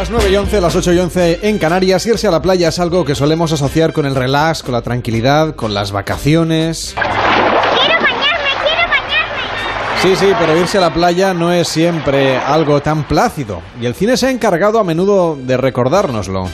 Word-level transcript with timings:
Las 0.00 0.08
9 0.08 0.30
y 0.30 0.36
11, 0.36 0.60
las 0.62 0.74
8 0.74 0.94
y 0.94 0.98
11 0.98 1.40
en 1.42 1.58
Canarias, 1.58 2.06
irse 2.06 2.26
a 2.26 2.30
la 2.30 2.40
playa 2.40 2.68
es 2.68 2.78
algo 2.78 3.04
que 3.04 3.14
solemos 3.14 3.52
asociar 3.52 3.92
con 3.92 4.06
el 4.06 4.14
relax, 4.14 4.62
con 4.62 4.72
la 4.72 4.80
tranquilidad, 4.80 5.54
con 5.54 5.74
las 5.74 5.92
vacaciones. 5.92 6.94
Sí, 10.00 10.16
sí, 10.16 10.32
pero 10.38 10.56
irse 10.56 10.78
a 10.78 10.80
la 10.80 10.94
playa 10.94 11.34
no 11.34 11.52
es 11.52 11.68
siempre 11.68 12.38
algo 12.38 12.80
tan 12.80 13.04
plácido. 13.04 13.60
Y 13.78 13.84
el 13.84 13.94
cine 13.94 14.16
se 14.16 14.28
ha 14.28 14.30
encargado 14.30 14.78
a 14.78 14.84
menudo 14.84 15.36
de 15.38 15.58
recordárnoslo. 15.58 16.48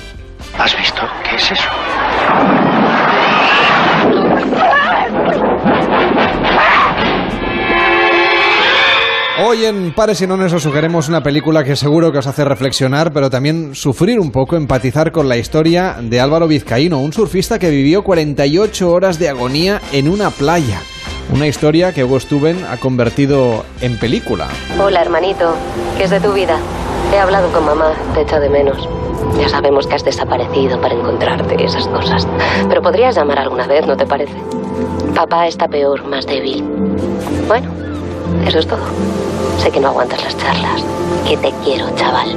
Hoy 9.38 9.66
en 9.66 9.92
Pares 9.92 10.22
y 10.22 10.26
Nones 10.26 10.50
os 10.54 10.62
sugerimos 10.62 11.10
una 11.10 11.22
película 11.22 11.62
que 11.62 11.76
seguro 11.76 12.10
que 12.10 12.18
os 12.18 12.26
hace 12.26 12.42
reflexionar, 12.42 13.12
pero 13.12 13.28
también 13.28 13.74
sufrir 13.74 14.18
un 14.18 14.30
poco, 14.30 14.56
empatizar 14.56 15.12
con 15.12 15.28
la 15.28 15.36
historia 15.36 15.96
de 16.00 16.20
Álvaro 16.20 16.48
Vizcaíno, 16.48 17.00
un 17.00 17.12
surfista 17.12 17.58
que 17.58 17.68
vivió 17.68 18.02
48 18.02 18.90
horas 18.90 19.18
de 19.18 19.28
agonía 19.28 19.82
en 19.92 20.08
una 20.08 20.30
playa. 20.30 20.80
Una 21.34 21.46
historia 21.46 21.92
que 21.92 22.02
Hugo 22.02 22.18
Stuben 22.18 22.64
ha 22.64 22.78
convertido 22.78 23.66
en 23.82 23.98
película. 23.98 24.48
Hola, 24.80 25.02
hermanito. 25.02 25.54
¿Qué 25.98 26.04
es 26.04 26.10
de 26.10 26.20
tu 26.20 26.32
vida? 26.32 26.58
He 27.12 27.18
hablado 27.18 27.52
con 27.52 27.66
mamá, 27.66 27.92
te 28.14 28.22
echa 28.22 28.40
de 28.40 28.48
menos. 28.48 28.88
Ya 29.38 29.50
sabemos 29.50 29.86
que 29.86 29.96
has 29.96 30.04
desaparecido 30.04 30.80
para 30.80 30.94
encontrarte 30.94 31.62
esas 31.62 31.86
cosas. 31.88 32.26
Pero 32.70 32.80
podrías 32.80 33.14
llamar 33.14 33.40
alguna 33.40 33.66
vez, 33.66 33.86
¿no 33.86 33.98
te 33.98 34.06
parece? 34.06 34.36
Papá 35.14 35.46
está 35.46 35.68
peor, 35.68 36.06
más 36.06 36.26
débil. 36.26 36.64
Bueno, 37.46 37.85
eso 38.46 38.58
es 38.58 38.66
todo. 38.66 38.80
Sé 39.58 39.70
que 39.70 39.80
no 39.80 39.88
aguantas 39.88 40.22
las 40.22 40.36
charlas. 40.36 40.82
Que 41.26 41.36
te 41.36 41.52
quiero, 41.64 41.90
chaval. 41.96 42.36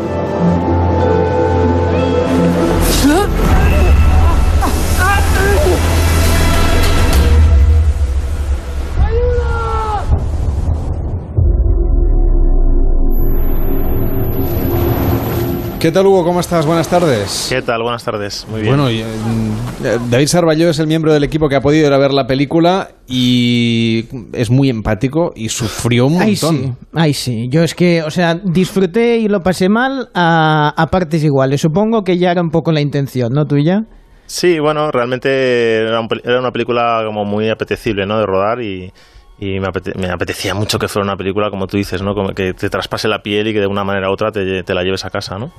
¿Qué 15.79 15.93
tal 15.93 16.07
Hugo? 16.07 16.25
¿Cómo 16.25 16.41
estás? 16.41 16.65
Buenas 16.65 16.89
tardes. 16.89 17.47
¿Qué 17.49 17.61
tal? 17.61 17.81
Buenas 17.81 18.03
tardes. 18.03 18.45
Muy 18.49 18.61
bien. 18.63 18.75
Bueno, 18.75 18.91
y, 18.91 18.99
eh, 18.99 19.97
David 20.09 20.27
Sarballó 20.27 20.69
es 20.69 20.79
el 20.79 20.87
miembro 20.87 21.13
del 21.13 21.23
equipo 21.23 21.47
que 21.47 21.55
ha 21.55 21.61
podido 21.61 21.87
ir 21.87 21.93
a 21.93 21.97
ver 21.97 22.11
la 22.11 22.27
película 22.27 22.89
y 23.07 24.03
es 24.33 24.51
muy 24.51 24.69
empático 24.69 25.31
y 25.37 25.47
sufrió 25.47 26.07
un 26.07 26.21
Ay, 26.21 26.31
montón. 26.41 26.57
sí, 26.57 26.73
ay, 26.93 27.13
sí. 27.13 27.47
Yo 27.49 27.63
es 27.63 27.75
que, 27.75 28.03
o 28.03 28.11
sea, 28.11 28.35
disfruté 28.35 29.19
y 29.19 29.29
lo 29.29 29.39
pasé 29.39 29.69
mal 29.69 30.09
a, 30.13 30.73
a 30.75 30.87
partes 30.87 31.23
iguales. 31.23 31.61
Supongo 31.61 32.03
que 32.03 32.17
ya 32.17 32.31
era 32.31 32.41
un 32.41 32.49
poco 32.49 32.73
la 32.73 32.81
intención, 32.81 33.31
¿no, 33.31 33.45
tuya? 33.45 33.83
Sí, 34.25 34.59
bueno, 34.59 34.91
realmente 34.91 35.77
era, 35.77 36.01
un 36.01 36.09
era 36.25 36.39
una 36.39 36.51
película 36.51 37.03
como 37.05 37.23
muy 37.23 37.49
apetecible, 37.49 38.05
¿no? 38.05 38.19
De 38.19 38.25
rodar 38.25 38.61
y, 38.61 38.91
y 39.39 39.59
me, 39.59 39.67
apete- 39.67 39.95
me 39.95 40.09
apetecía 40.09 40.53
mucho 40.53 40.77
que 40.79 40.87
fuera 40.87 41.05
una 41.05 41.15
película, 41.15 41.49
como 41.49 41.67
tú 41.67 41.77
dices, 41.77 42.01
¿no? 42.01 42.13
Como 42.13 42.29
que 42.29 42.53
te 42.53 42.69
traspase 42.69 43.07
la 43.07 43.19
piel 43.19 43.47
y 43.47 43.53
que 43.53 43.59
de 43.61 43.67
una 43.67 43.83
manera 43.83 44.09
u 44.09 44.13
otra 44.13 44.31
te, 44.31 44.63
te 44.63 44.73
la 44.73 44.83
lleves 44.83 45.05
a 45.05 45.09
casa, 45.09 45.37
¿no? 45.37 45.51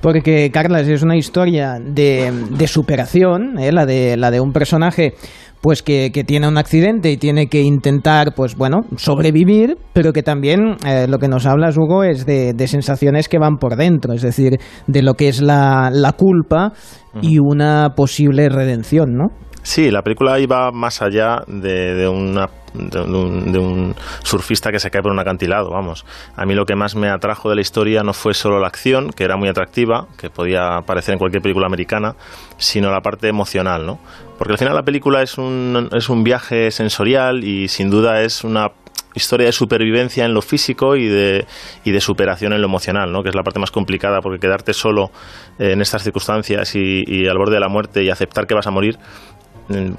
Porque, 0.00 0.50
Carlas, 0.52 0.88
es 0.88 1.02
una 1.02 1.16
historia 1.16 1.78
de, 1.80 2.32
de 2.50 2.66
superación, 2.66 3.58
¿eh? 3.58 3.70
la, 3.72 3.86
de, 3.86 4.16
la 4.16 4.30
de 4.30 4.40
un 4.40 4.52
personaje 4.52 5.14
pues 5.60 5.84
que, 5.84 6.10
que 6.12 6.24
tiene 6.24 6.48
un 6.48 6.58
accidente 6.58 7.12
y 7.12 7.16
tiene 7.16 7.46
que 7.46 7.60
intentar, 7.60 8.34
pues 8.34 8.56
bueno, 8.56 8.80
sobrevivir, 8.96 9.76
pero 9.92 10.12
que 10.12 10.24
también 10.24 10.74
eh, 10.84 11.06
lo 11.08 11.18
que 11.20 11.28
nos 11.28 11.46
hablas, 11.46 11.76
Hugo, 11.78 12.02
es 12.02 12.26
de, 12.26 12.52
de 12.52 12.66
sensaciones 12.66 13.28
que 13.28 13.38
van 13.38 13.58
por 13.58 13.76
dentro, 13.76 14.12
es 14.12 14.22
decir, 14.22 14.58
de 14.88 15.02
lo 15.02 15.14
que 15.14 15.28
es 15.28 15.40
la, 15.40 15.88
la 15.92 16.12
culpa 16.14 16.72
y 17.20 17.38
una 17.38 17.90
posible 17.94 18.48
redención, 18.48 19.12
¿no? 19.14 19.28
Sí, 19.62 19.90
la 19.90 20.02
película 20.02 20.40
iba 20.40 20.72
más 20.72 21.02
allá 21.02 21.44
de, 21.46 21.94
de 21.94 22.08
una, 22.08 22.48
un, 22.74 23.52
de 23.52 23.58
un 23.58 23.94
surfista 24.24 24.72
que 24.72 24.80
se 24.80 24.90
cae 24.90 25.02
por 25.02 25.12
un 25.12 25.20
acantilado, 25.20 25.70
vamos. 25.70 26.04
A 26.36 26.44
mí 26.44 26.54
lo 26.54 26.64
que 26.64 26.74
más 26.74 26.96
me 26.96 27.08
atrajo 27.08 27.48
de 27.48 27.54
la 27.54 27.60
historia 27.60 28.02
no 28.02 28.12
fue 28.12 28.34
solo 28.34 28.58
la 28.58 28.66
acción, 28.66 29.10
que 29.10 29.22
era 29.22 29.36
muy 29.36 29.48
atractiva, 29.48 30.08
que 30.18 30.30
podía 30.30 30.78
aparecer 30.78 31.12
en 31.12 31.18
cualquier 31.20 31.42
película 31.42 31.66
americana, 31.66 32.16
sino 32.56 32.90
la 32.90 33.00
parte 33.00 33.28
emocional, 33.28 33.86
¿no? 33.86 34.00
Porque 34.36 34.54
al 34.54 34.58
final 34.58 34.74
la 34.74 34.82
película 34.82 35.22
es 35.22 35.38
un, 35.38 35.88
es 35.92 36.08
un 36.08 36.24
viaje 36.24 36.72
sensorial 36.72 37.44
y 37.44 37.68
sin 37.68 37.88
duda 37.88 38.22
es 38.22 38.42
una 38.42 38.72
historia 39.14 39.46
de 39.46 39.52
supervivencia 39.52 40.24
en 40.24 40.34
lo 40.34 40.42
físico 40.42 40.96
y 40.96 41.06
de, 41.06 41.46
y 41.84 41.90
de 41.90 42.00
superación 42.00 42.52
en 42.52 42.60
lo 42.60 42.66
emocional, 42.66 43.12
¿no? 43.12 43.22
que 43.22 43.28
es 43.28 43.34
la 43.34 43.42
parte 43.42 43.60
más 43.60 43.70
complicada, 43.70 44.20
porque 44.20 44.38
quedarte 44.38 44.72
solo 44.72 45.10
eh, 45.58 45.72
en 45.72 45.80
estas 45.80 46.02
circunstancias 46.02 46.74
y, 46.74 47.02
y 47.06 47.26
al 47.26 47.36
borde 47.36 47.54
de 47.54 47.60
la 47.60 47.68
muerte 47.68 48.02
y 48.02 48.10
aceptar 48.10 48.46
que 48.46 48.54
vas 48.54 48.66
a 48.66 48.70
morir, 48.70 48.98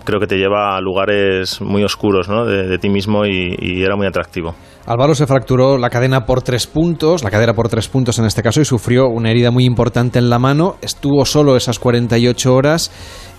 creo 0.03 0.19
que 0.19 0.27
te 0.27 0.37
lleva 0.37 0.77
a 0.77 0.81
lugares 0.81 1.61
muy 1.61 1.83
oscuros 1.83 2.27
¿no? 2.27 2.45
de, 2.45 2.67
de 2.67 2.77
ti 2.77 2.89
mismo 2.89 3.25
y, 3.25 3.83
era 3.83 3.95
muy 3.95 4.07
atractivo. 4.07 4.55
Álvaro 4.85 5.15
se 5.15 5.25
fracturó 5.27 5.77
la 5.77 5.89
cadena 5.89 6.25
por 6.25 6.41
tres 6.41 6.67
puntos, 6.67 7.23
la 7.23 7.31
cadera 7.31 7.53
por 7.53 7.69
tres 7.69 7.87
puntos 7.87 8.19
en 8.19 8.25
este 8.25 8.43
caso, 8.43 8.61
y 8.61 8.65
sufrió 8.65 9.07
una 9.07 9.31
herida 9.31 9.51
muy 9.51 9.65
importante 9.65 10.19
en 10.19 10.29
la 10.29 10.39
mano. 10.39 10.75
Estuvo 10.81 11.25
solo 11.25 11.55
esas 11.55 11.79
48 11.79 12.53
horas 12.53 12.91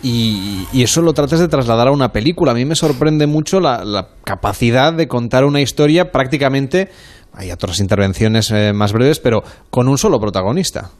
y, 0.02 0.66
y 0.72 0.82
eso 0.82 1.02
lo 1.02 1.12
tratas 1.12 1.40
de 1.40 1.48
trasladar 1.48 1.88
a 1.88 1.92
una 1.92 2.12
película. 2.12 2.52
A 2.52 2.54
mí 2.54 2.64
me 2.64 2.74
sorprende 2.74 3.26
mucho 3.26 3.60
la, 3.60 3.84
la 3.84 4.08
capacidad 4.24 4.92
de 4.92 5.06
contar 5.06 5.44
una 5.44 5.60
historia 5.60 6.10
prácticamente. 6.10 6.88
Hay 7.32 7.50
otras 7.50 7.80
intervenciones 7.80 8.50
eh, 8.50 8.72
más 8.72 8.92
breves, 8.92 9.18
pero 9.18 9.42
con 9.70 9.88
un 9.88 9.98
solo 9.98 10.20
protagonista. 10.20 10.90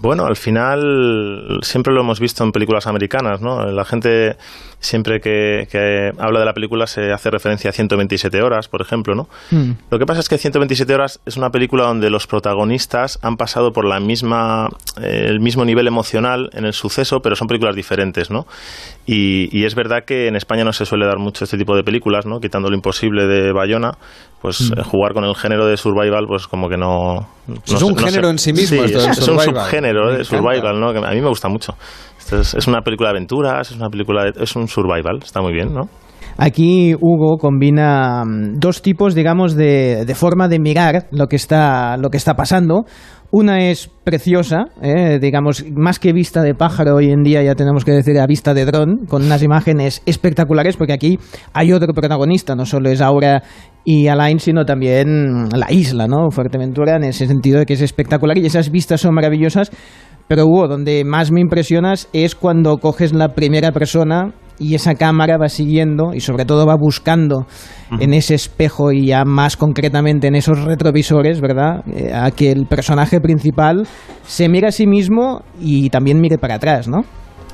Bueno, 0.00 0.26
al 0.26 0.36
final 0.36 1.58
siempre 1.62 1.92
lo 1.92 2.00
hemos 2.02 2.20
visto 2.20 2.44
en 2.44 2.52
películas 2.52 2.86
americanas, 2.86 3.40
¿no? 3.40 3.64
La 3.66 3.84
gente 3.84 4.36
siempre 4.80 5.18
que, 5.20 5.66
que 5.70 6.12
habla 6.18 6.38
de 6.38 6.46
la 6.46 6.52
película 6.52 6.86
se 6.86 7.10
hace 7.12 7.30
referencia 7.30 7.70
a 7.70 7.72
127 7.72 8.40
horas, 8.42 8.68
por 8.68 8.80
ejemplo, 8.80 9.14
¿no? 9.16 9.24
Hmm. 9.50 9.72
Lo 9.90 9.98
que 9.98 10.06
pasa 10.06 10.20
es 10.20 10.28
que 10.28 10.38
127 10.38 10.94
horas 10.94 11.20
es 11.26 11.36
una 11.36 11.50
película 11.50 11.84
donde 11.84 12.10
los 12.10 12.28
protagonistas 12.28 13.18
han 13.22 13.36
pasado 13.36 13.72
por 13.72 13.84
la 13.88 13.98
misma, 13.98 14.68
eh, 15.02 15.24
el 15.26 15.40
mismo 15.40 15.64
nivel 15.64 15.88
emocional 15.88 16.48
en 16.52 16.64
el 16.64 16.74
suceso, 16.74 17.18
pero 17.20 17.34
son 17.34 17.48
películas 17.48 17.74
diferentes, 17.74 18.30
¿no? 18.30 18.46
Y, 19.04 19.48
y 19.58 19.64
es 19.64 19.74
verdad 19.74 20.04
que 20.06 20.28
en 20.28 20.36
España 20.36 20.62
no 20.64 20.72
se 20.72 20.84
suele 20.86 21.06
dar 21.06 21.18
mucho 21.18 21.42
este 21.44 21.58
tipo 21.58 21.74
de 21.74 21.82
películas, 21.82 22.24
¿no? 22.24 22.38
Quitando 22.38 22.68
lo 22.68 22.76
imposible 22.76 23.26
de 23.26 23.52
Bayona, 23.52 23.92
pues 24.40 24.70
eh, 24.76 24.82
jugar 24.84 25.12
con 25.12 25.24
el 25.24 25.34
género 25.34 25.66
de 25.66 25.76
survival, 25.76 26.26
pues 26.28 26.46
como 26.46 26.68
que 26.68 26.76
no... 26.76 27.26
no 27.48 27.54
Es 27.66 27.82
un 27.82 27.94
no 27.94 27.98
género 28.04 28.24
se- 28.28 28.30
en 28.30 28.38
sí 28.38 28.52
mismo 28.52 28.78
Sí, 28.78 28.84
esto 28.84 29.00
del 29.00 29.10
es, 29.10 29.18
es 29.18 29.28
un 29.28 29.40
subgénero 29.40 29.87
Me 29.92 30.18
de 30.18 30.24
survival, 30.24 30.80
¿no? 30.80 30.92
Que 30.92 30.98
a 30.98 31.10
mí 31.10 31.20
me 31.20 31.28
gusta 31.28 31.48
mucho. 31.48 31.74
Esto 32.18 32.40
es, 32.40 32.54
es 32.54 32.66
una 32.66 32.80
película 32.82 33.10
de 33.10 33.16
aventuras, 33.16 33.70
es 33.70 33.76
una 33.76 33.88
película 33.88 34.24
de- 34.24 34.42
es 34.42 34.54
un 34.56 34.68
survival, 34.68 35.18
está 35.22 35.40
muy 35.40 35.52
bien, 35.52 35.72
¿no? 35.72 35.88
Aquí 36.40 36.94
Hugo 36.94 37.36
combina 37.36 38.24
mm, 38.24 38.60
dos 38.60 38.80
tipos, 38.80 39.14
digamos, 39.14 39.56
de, 39.56 40.04
de 40.04 40.14
forma 40.14 40.46
de 40.48 40.60
mirar 40.60 41.06
lo 41.10 41.26
que 41.26 41.34
está, 41.36 41.96
lo 41.96 42.10
que 42.10 42.16
está 42.16 42.34
pasando. 42.34 42.84
Una 43.30 43.68
es 43.68 43.90
preciosa, 44.04 44.68
eh, 44.80 45.18
digamos, 45.20 45.62
más 45.76 45.98
que 45.98 46.14
vista 46.14 46.40
de 46.42 46.54
pájaro 46.54 46.96
hoy 46.96 47.10
en 47.10 47.22
día 47.22 47.42
ya 47.42 47.54
tenemos 47.54 47.84
que 47.84 47.92
decir 47.92 48.18
a 48.18 48.26
vista 48.26 48.54
de 48.54 48.64
dron, 48.64 49.04
con 49.06 49.22
unas 49.22 49.42
imágenes 49.42 50.00
espectaculares, 50.06 50.78
porque 50.78 50.94
aquí 50.94 51.18
hay 51.52 51.74
otro 51.74 51.92
protagonista, 51.92 52.56
no 52.56 52.64
solo 52.64 52.88
es 52.88 53.02
Aura 53.02 53.42
y 53.84 54.06
Alain, 54.08 54.38
sino 54.38 54.64
también 54.64 55.50
la 55.50 55.70
isla, 55.70 56.06
¿no? 56.06 56.30
Fuerteventura, 56.30 56.96
en 56.96 57.04
ese 57.04 57.26
sentido 57.26 57.58
de 57.58 57.66
que 57.66 57.74
es 57.74 57.82
espectacular 57.82 58.38
y 58.38 58.46
esas 58.46 58.70
vistas 58.70 59.02
son 59.02 59.14
maravillosas. 59.14 59.70
Pero 60.26 60.46
Hugo, 60.46 60.66
donde 60.66 61.04
más 61.04 61.30
me 61.30 61.40
impresionas 61.40 62.08
es 62.14 62.34
cuando 62.34 62.78
coges 62.78 63.12
la 63.12 63.34
primera 63.34 63.72
persona 63.72 64.32
y 64.58 64.74
esa 64.74 64.94
cámara 64.94 65.36
va 65.38 65.48
siguiendo 65.48 66.12
y 66.14 66.20
sobre 66.20 66.44
todo 66.44 66.66
va 66.66 66.76
buscando 66.76 67.46
en 68.00 68.12
ese 68.12 68.34
espejo 68.34 68.92
y 68.92 69.06
ya 69.06 69.24
más 69.24 69.56
concretamente 69.56 70.26
en 70.26 70.34
esos 70.34 70.62
retrovisores, 70.64 71.40
¿verdad? 71.40 71.84
Eh, 71.94 72.12
a 72.12 72.30
que 72.30 72.50
el 72.50 72.66
personaje 72.66 73.20
principal 73.20 73.86
se 74.24 74.48
mire 74.48 74.68
a 74.68 74.72
sí 74.72 74.86
mismo 74.86 75.42
y 75.60 75.90
también 75.90 76.20
mire 76.20 76.38
para 76.38 76.56
atrás, 76.56 76.88
¿no? 76.88 77.04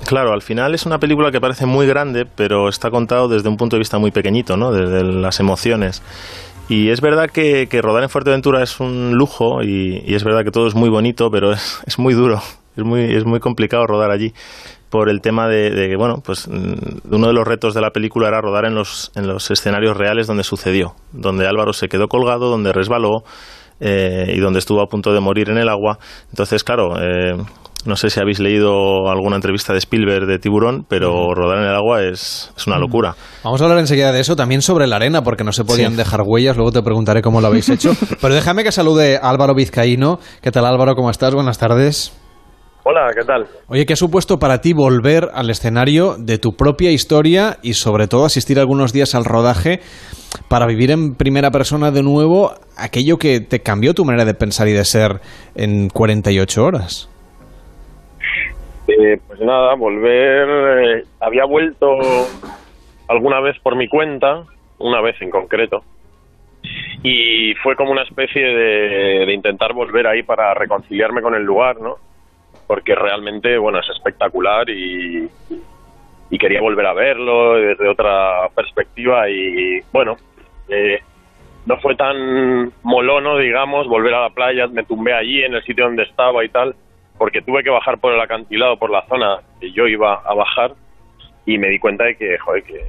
Claro, 0.06 0.32
al 0.32 0.43
final 0.43 0.75
es 0.75 0.87
una 0.87 0.99
película 0.99 1.31
que 1.31 1.40
parece 1.40 1.67
muy 1.67 1.87
grande, 1.87 2.26
pero 2.26 2.69
está 2.69 2.90
contado 2.90 3.28
desde 3.28 3.49
un 3.49 3.56
punto 3.56 3.76
de 3.76 3.81
vista 3.81 3.99
muy 3.99 4.11
pequeñito, 4.11 4.56
¿no? 4.56 4.70
Desde 4.70 5.02
las 5.02 5.40
emociones. 5.40 6.02
Y 6.69 6.90
es 6.90 7.00
verdad 7.00 7.31
que, 7.31 7.69
que 7.69 7.82
rodar 7.82 8.02
en 8.02 8.08
Fuerteventura 8.08 8.62
es 8.62 8.81
un 8.81 9.14
lujo 9.14 9.62
y, 9.62 10.02
y 10.06 10.14
es 10.14 10.25
verdad 10.25 10.44
que 10.44 10.50
todo 10.50 10.67
es 10.67 10.75
muy 10.75 10.88
bonito, 10.88 11.31
pero 11.31 11.52
es, 11.52 11.81
es 11.87 11.99
muy 11.99 12.14
duro, 12.14 12.40
es 12.76 12.84
muy, 12.84 13.02
es 13.14 13.25
muy 13.25 13.38
complicado 13.40 13.87
rodar 13.87 14.11
allí 14.11 14.32
por 14.94 15.11
el 15.11 15.20
tema 15.20 15.49
de, 15.49 15.70
de 15.70 15.88
que, 15.88 15.96
bueno, 15.96 16.23
pues 16.25 16.46
mm, 16.46 17.12
uno 17.12 17.26
de 17.26 17.32
los 17.32 17.44
retos 17.44 17.75
de 17.75 17.81
la 17.81 17.91
película 17.91 18.29
era 18.29 18.41
rodar 18.41 18.64
en 18.64 18.76
los, 18.76 19.11
en 19.17 19.26
los 19.26 19.50
escenarios 19.50 19.96
reales 19.96 20.29
donde 20.29 20.44
sucedió, 20.44 20.94
donde 21.11 21.49
Álvaro 21.49 21.73
se 21.73 21.88
quedó 21.88 22.06
colgado, 22.06 22.49
donde 22.49 22.73
resbaló 22.73 23.25
eh, 23.81 24.32
y 24.32 24.38
donde 24.38 24.61
estuvo 24.61 24.81
a 24.81 24.87
punto 24.87 25.12
de 25.12 25.19
morir 25.19 25.50
en 25.50 25.58
el 25.58 25.69
agua. 25.69 25.99
Entonces, 26.31 26.62
claro, 26.62 26.94
eh, 27.02 27.35
no 27.85 27.96
sé 27.96 28.08
si 28.08 28.20
habéis 28.20 28.38
leído 28.38 29.11
alguna 29.11 29.35
entrevista 29.35 29.73
de 29.73 29.81
Spielberg 29.81 30.26
de 30.26 30.38
Tiburón, 30.38 30.87
pero 30.88 31.35
rodar 31.35 31.58
en 31.58 31.64
el 31.70 31.75
agua 31.75 32.00
es, 32.05 32.52
es 32.56 32.67
una 32.69 32.79
locura. 32.79 33.17
Vamos 33.43 33.61
a 33.61 33.64
hablar 33.64 33.81
enseguida 33.81 34.12
de 34.12 34.20
eso, 34.20 34.37
también 34.37 34.62
sobre 34.62 34.87
la 34.87 34.94
arena, 34.94 35.23
porque 35.25 35.43
no 35.43 35.50
se 35.50 35.64
podían 35.64 35.90
Sí. 35.90 35.97
dejar 35.99 36.23
huellas, 36.25 36.55
luego 36.56 36.70
te 36.70 36.82
preguntaré 36.82 37.20
cómo 37.20 37.40
lo 37.40 37.49
habéis 37.49 37.69
hecho. 37.69 37.90
Pero 38.20 38.32
déjame 38.32 38.62
que 38.62 38.70
salude 38.70 39.17
a 39.20 39.29
Álvaro 39.29 39.56
Vizcaíno. 39.56 40.20
¿Qué 40.40 40.52
tal 40.52 40.64
Álvaro? 40.67 40.94
¿Cómo 40.94 41.11
estás? 41.11 41.35
Buenas 41.35 41.58
tardes. 41.58 42.12
Hola, 42.86 43.10
¿qué 43.14 43.25
tal? 43.25 43.46
Oye, 43.69 43.86
¿qué 43.86 43.94
ha 43.94 43.96
supuesto 43.96 44.38
para 44.38 44.60
ti 44.60 44.75
volver 44.75 45.31
al 45.32 45.48
escenario 45.48 46.16
de 46.19 46.36
tu 46.36 46.54
propia 46.54 46.90
historia 46.90 47.56
y 47.62 47.72
sobre 47.72 48.08
todo 48.08 48.26
asistir 48.26 48.58
algunos 48.58 48.92
días 48.92 49.14
al 49.14 49.25
rodaje 49.25 49.81
para 50.50 50.66
vivir 50.66 50.90
en 50.90 51.14
primera 51.14 51.50
persona 51.50 51.90
de 51.90 52.02
nuevo 52.02 52.52
aquello 52.76 53.16
que 53.16 53.40
te 53.40 53.60
cambió 53.60 53.94
tu 53.94 54.04
manera 54.04 54.26
de 54.26 54.34
pensar 54.34 54.69
y 54.69 54.72
de 54.72 54.84
ser 54.84 55.20
en 55.54 55.88
48 55.88 56.62
horas? 56.62 57.08
Eh, 58.87 59.19
pues 59.28 59.40
nada, 59.40 59.75
volver. 59.76 60.98
eh, 60.98 61.04
había 61.20 61.46
vuelto 61.46 61.88
alguna 63.08 63.40
vez 63.40 63.58
por 63.62 63.76
mi 63.76 63.88
cuenta, 63.88 64.44
una 64.78 65.00
vez 65.00 65.16
en 65.22 65.30
concreto, 65.30 65.82
y 67.02 67.54
fue 67.62 67.76
como 67.76 67.92
una 67.92 68.02
especie 68.02 68.42
de, 68.42 69.25
de 69.25 69.32
intentar 69.32 69.72
volver 69.72 70.06
ahí 70.06 70.22
para 70.22 70.52
reconciliarme 70.52 71.22
con 71.22 71.34
el 71.34 71.44
lugar, 71.44 71.80
¿no? 71.80 71.96
Porque 72.66 72.94
realmente, 72.94 73.58
bueno, 73.58 73.81
es 73.81 73.88
espectacular 73.90 74.69
y, 74.70 75.28
y 76.31 76.38
quería 76.38 76.61
volver 76.61 76.87
a 76.87 76.94
verlo 76.94 77.55
desde 77.55 77.88
otra 77.88 78.49
perspectiva 78.55 79.28
y, 79.28 79.81
bueno, 79.93 80.16
eh, 80.69 81.00
no 81.66 81.76
fue 81.78 81.94
tan 81.96 82.72
molono, 82.82 83.38
digamos, 83.38 83.87
volver 83.87 84.14
a 84.14 84.22
la 84.22 84.31
playa, 84.31 84.66
me 84.66 84.84
tumbé 84.84 85.14
allí 85.14 85.43
en 85.43 85.55
el 85.55 85.62
sitio 85.64 85.84
donde 85.84 86.05
estaba 86.05 86.44
y 86.44 86.49
tal, 86.49 86.75
porque 87.19 87.43
tuve 87.43 87.62
que 87.62 87.70
bajar 87.70 87.99
por 87.99 88.12
el 88.12 88.20
acantilado, 88.20 88.76
por 88.76 88.90
la 88.90 89.06
zona 89.06 89.38
que 89.61 89.70
yo 89.72 89.87
iba 89.87 90.14
a 90.14 90.34
bajar, 90.34 90.72
y 91.46 91.58
me 91.58 91.69
di 91.69 91.78
cuenta 91.78 92.05
de 92.05 92.16
que, 92.16 92.38
joder, 92.38 92.62
que, 92.64 92.84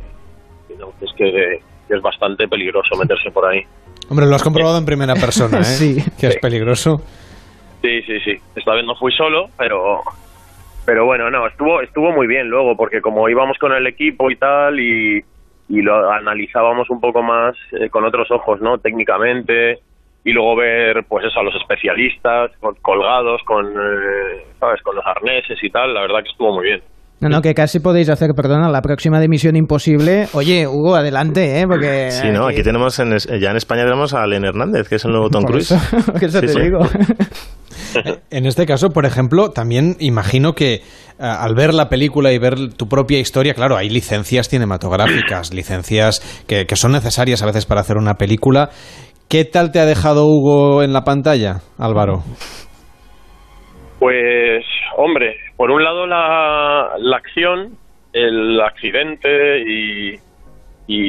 que 0.68 0.76
no, 0.78 0.94
es 1.02 1.12
que, 1.18 1.60
que 1.88 1.96
es 1.96 2.02
bastante 2.02 2.48
peligroso 2.48 2.96
meterse 2.98 3.32
por 3.32 3.46
ahí. 3.46 3.62
Hombre, 4.10 4.26
lo 4.28 4.36
has 4.36 4.44
comprobado 4.44 4.78
en 4.78 4.86
primera 4.86 5.16
persona, 5.16 5.60
¿eh? 5.62 5.64
Sí. 5.64 6.04
Que 6.20 6.28
es 6.28 6.38
peligroso. 6.38 7.02
Sí, 7.86 8.02
sí, 8.02 8.20
sí. 8.22 8.42
Esta 8.56 8.74
vez 8.74 8.84
no 8.84 8.96
fui 8.96 9.12
solo, 9.12 9.50
pero 9.60 10.02
pero 10.88 11.06
bueno, 11.06 11.30
no, 11.30 11.46
estuvo 11.46 11.82
estuvo 11.82 12.12
muy 12.12 12.26
bien 12.26 12.48
luego 12.50 12.76
porque 12.76 13.00
como 13.00 13.30
íbamos 13.30 13.60
con 13.60 13.74
el 13.74 13.86
equipo 13.86 14.32
y 14.32 14.38
tal 14.38 14.80
y, 14.80 15.24
lo 15.70 16.12
analizábamos 16.12 16.90
un 16.90 17.00
poco 17.00 17.22
más 17.22 17.56
eh, 17.74 17.90
con 17.90 18.04
otros 18.04 18.32
ojos, 18.32 18.60
¿no? 18.60 18.80
Técnicamente 18.80 19.80
y 20.24 20.32
luego 20.32 20.56
ver 20.56 21.04
pues 21.08 21.26
eso 21.26 21.40
a 21.40 21.44
los 21.44 21.54
especialistas 21.56 22.52
colgados 22.82 23.44
con 23.44 23.68
eh, 23.68 24.46
sabes, 24.60 24.82
con 24.82 24.96
los 24.96 25.06
arneses 25.06 25.64
y 25.64 25.70
tal, 25.70 25.94
la 25.94 26.02
verdad 26.02 26.24
que 26.24 26.30
estuvo 26.30 26.56
muy 26.56 26.66
bien. 26.66 26.82
No, 27.22 27.30
no, 27.30 27.42
que 27.42 27.54
casi 27.54 27.80
podéis 27.80 28.10
hacer, 28.10 28.32
perdona, 28.36 28.70
la 28.70 28.82
próxima 28.82 29.20
de 29.20 29.30
Misión 29.30 29.56
Imposible. 29.56 30.28
Oye, 30.34 30.68
Hugo, 30.68 30.96
adelante, 30.96 31.62
¿eh? 31.62 31.66
Porque... 31.68 32.12
Sí, 32.12 32.28
no, 32.30 32.46
aquí 32.48 32.62
tenemos 32.62 33.00
en, 33.00 33.18
ya 33.40 33.52
en 33.52 33.58
España 33.58 33.84
tenemos 33.84 34.14
a 34.14 34.28
Len 34.28 34.44
Hernández, 34.44 34.90
que 34.90 34.96
es 34.96 35.06
el 35.06 35.12
nuevo 35.12 35.30
Tom 35.30 35.44
Cruise. 35.46 35.72
eso, 35.72 36.14
que 36.20 36.26
eso 36.26 36.40
Sí, 36.42 36.48
te 36.48 36.54
sí. 36.54 36.60
digo. 36.62 36.80
En 38.30 38.46
este 38.46 38.66
caso, 38.66 38.90
por 38.90 39.06
ejemplo, 39.06 39.52
también 39.52 39.96
imagino 40.00 40.54
que 40.54 40.74
eh, 40.76 40.82
al 41.18 41.56
ver 41.56 41.74
la 41.74 41.88
película 41.88 42.34
y 42.34 42.38
ver 42.38 42.74
tu 42.74 42.88
propia 42.90 43.20
historia, 43.20 43.54
claro, 43.54 43.78
hay 43.78 43.90
licencias 43.90 44.50
cinematográficas, 44.50 45.54
licencias 45.54 46.20
que, 46.48 46.66
que 46.66 46.76
son 46.76 46.92
necesarias 46.92 47.42
a 47.42 47.46
veces 47.46 47.66
para 47.66 47.82
hacer 47.82 47.96
una 47.98 48.16
película. 48.16 48.70
¿Qué 49.30 49.46
tal 49.46 49.72
te 49.72 49.80
ha 49.80 49.86
dejado 49.86 50.26
Hugo 50.26 50.84
en 50.84 50.92
la 50.92 51.04
pantalla, 51.04 51.62
Álvaro? 51.78 52.24
Pues, 54.00 54.64
hombre, 54.98 55.36
por 55.56 55.72
un 55.72 55.84
lado 55.84 56.06
la, 56.08 56.96
acción, 57.16 57.78
el 58.14 58.60
accidente 58.62 59.64
y, 59.68 60.22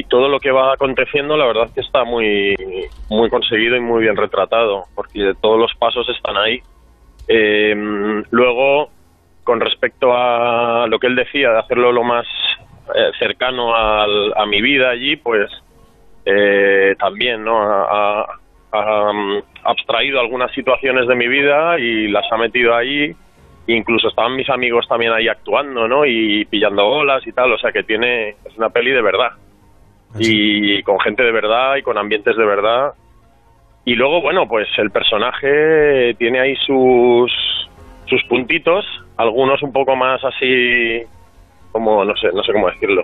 todo 0.09 0.29
lo 0.29 0.39
que 0.39 0.51
va 0.51 0.73
aconteciendo, 0.73 1.37
la 1.37 1.45
verdad 1.45 1.65
es 1.67 1.73
que 1.73 1.81
está 1.81 2.03
muy, 2.03 2.55
muy 3.09 3.29
conseguido 3.29 3.75
y 3.75 3.81
muy 3.81 4.03
bien 4.03 4.15
retratado, 4.15 4.85
porque 4.95 5.33
todos 5.41 5.59
los 5.59 5.71
pasos 5.77 6.07
están 6.09 6.37
ahí. 6.37 6.61
Eh, 7.27 7.75
luego, 8.31 8.89
con 9.43 9.59
respecto 9.59 10.13
a 10.15 10.87
lo 10.87 10.97
que 10.97 11.07
él 11.07 11.15
decía 11.15 11.51
de 11.51 11.59
hacerlo 11.59 11.91
lo 11.91 12.03
más 12.03 12.25
eh, 12.95 13.11
cercano 13.19 13.75
al- 13.75 14.33
a 14.35 14.45
mi 14.45 14.61
vida 14.61 14.89
allí, 14.89 15.17
pues 15.17 15.49
eh, 16.25 16.95
también, 16.99 17.43
¿no? 17.43 17.57
Ha, 17.61 18.25
um, 18.73 19.41
abstraído 19.63 20.19
algunas 20.19 20.51
situaciones 20.51 21.07
de 21.07 21.15
mi 21.15 21.27
vida 21.27 21.79
y 21.79 22.09
las 22.09 22.29
ha 22.31 22.37
metido 22.37 22.75
ahí. 22.75 23.15
Incluso 23.67 24.07
estaban 24.07 24.35
mis 24.35 24.49
amigos 24.49 24.87
también 24.87 25.11
ahí 25.11 25.27
actuando, 25.27 25.87
¿no? 25.87 26.05
Y 26.05 26.45
pillando 26.45 26.85
bolas 26.85 27.25
y 27.27 27.33
tal. 27.33 27.51
O 27.51 27.57
sea 27.57 27.71
que 27.71 27.83
tiene, 27.83 28.29
es 28.29 28.57
una 28.57 28.69
peli 28.69 28.91
de 28.91 29.01
verdad. 29.01 29.31
Y 30.17 30.81
con 30.83 30.99
gente 30.99 31.21
de 31.23 31.31
verdad 31.31 31.75
y 31.75 31.81
con 31.81 31.97
ambientes 31.97 32.35
de 32.37 32.45
verdad. 32.45 32.93
Y 33.83 33.95
luego, 33.95 34.21
bueno, 34.21 34.47
pues 34.47 34.67
el 34.77 34.89
personaje 34.91 36.13
tiene 36.17 36.39
ahí 36.39 36.55
sus, 36.65 37.31
sus 38.05 38.23
puntitos, 38.25 38.85
algunos 39.15 39.61
un 39.63 39.71
poco 39.71 39.95
más 39.95 40.23
así, 40.23 41.03
como, 41.71 42.03
no 42.03 42.15
sé, 42.15 42.29
no 42.33 42.43
sé 42.43 42.51
cómo 42.51 42.69
decirlo. 42.69 43.03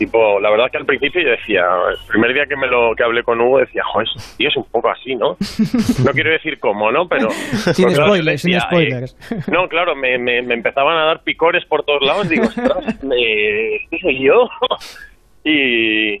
Tipo, 0.00 0.40
la 0.40 0.48
verdad 0.50 0.70
que 0.72 0.78
al 0.78 0.86
principio 0.86 1.20
yo 1.20 1.28
decía, 1.28 1.60
el 1.90 1.98
primer 2.08 2.32
día 2.32 2.46
que 2.46 2.56
me 2.56 2.66
lo 2.66 2.94
que 2.96 3.04
hablé 3.04 3.22
con 3.22 3.38
Hugo 3.38 3.58
decía, 3.58 3.82
joder, 3.84 4.08
ese 4.16 4.36
tío 4.38 4.48
es 4.48 4.56
un 4.56 4.64
poco 4.64 4.88
así, 4.88 5.14
¿no? 5.14 5.36
No 6.06 6.12
quiero 6.12 6.30
decir 6.30 6.58
cómo, 6.58 6.90
¿no? 6.90 7.06
Pero... 7.06 7.28
Sin 7.30 7.90
spoilers, 7.94 8.40
sin 8.40 8.52
decía, 8.52 8.66
spoilers. 8.66 9.14
eh, 9.30 9.42
no, 9.52 9.68
claro, 9.68 9.94
me, 9.94 10.16
me, 10.16 10.40
me 10.40 10.54
empezaban 10.54 10.96
a 10.96 11.04
dar 11.04 11.22
picores 11.22 11.66
por 11.66 11.84
todos 11.84 12.00
lados, 12.00 12.30
digo, 12.30 12.44
ostras, 12.46 13.04
me, 13.04 13.74
¿este 13.76 13.98
soy 14.00 14.24
yo? 14.24 14.48
y, 15.44 16.14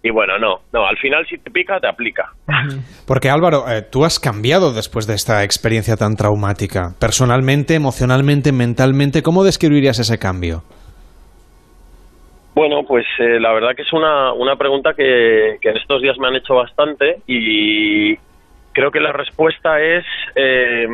y 0.00 0.10
bueno, 0.12 0.38
no, 0.38 0.60
no, 0.72 0.86
al 0.86 0.96
final 0.98 1.26
si 1.28 1.38
te 1.38 1.50
pica, 1.50 1.80
te 1.80 1.88
aplica. 1.88 2.30
Porque 3.04 3.30
Álvaro, 3.30 3.68
eh, 3.68 3.82
tú 3.82 4.04
has 4.04 4.20
cambiado 4.20 4.72
después 4.72 5.08
de 5.08 5.14
esta 5.14 5.42
experiencia 5.42 5.96
tan 5.96 6.14
traumática. 6.14 6.94
Personalmente, 7.00 7.74
emocionalmente, 7.74 8.52
mentalmente, 8.52 9.24
¿cómo 9.24 9.42
describirías 9.42 9.98
ese 9.98 10.18
cambio? 10.18 10.62
Bueno, 12.58 12.82
pues 12.82 13.06
eh, 13.20 13.38
la 13.38 13.52
verdad 13.52 13.76
que 13.76 13.82
es 13.82 13.92
una, 13.92 14.32
una 14.32 14.56
pregunta 14.56 14.92
que, 14.92 15.58
en 15.62 15.76
estos 15.76 16.02
días 16.02 16.18
me 16.18 16.26
han 16.26 16.34
hecho 16.34 16.56
bastante 16.56 17.22
y 17.24 18.16
creo 18.72 18.90
que 18.90 18.98
la 18.98 19.12
respuesta 19.12 19.80
es 19.80 20.04
eh, 20.34 20.84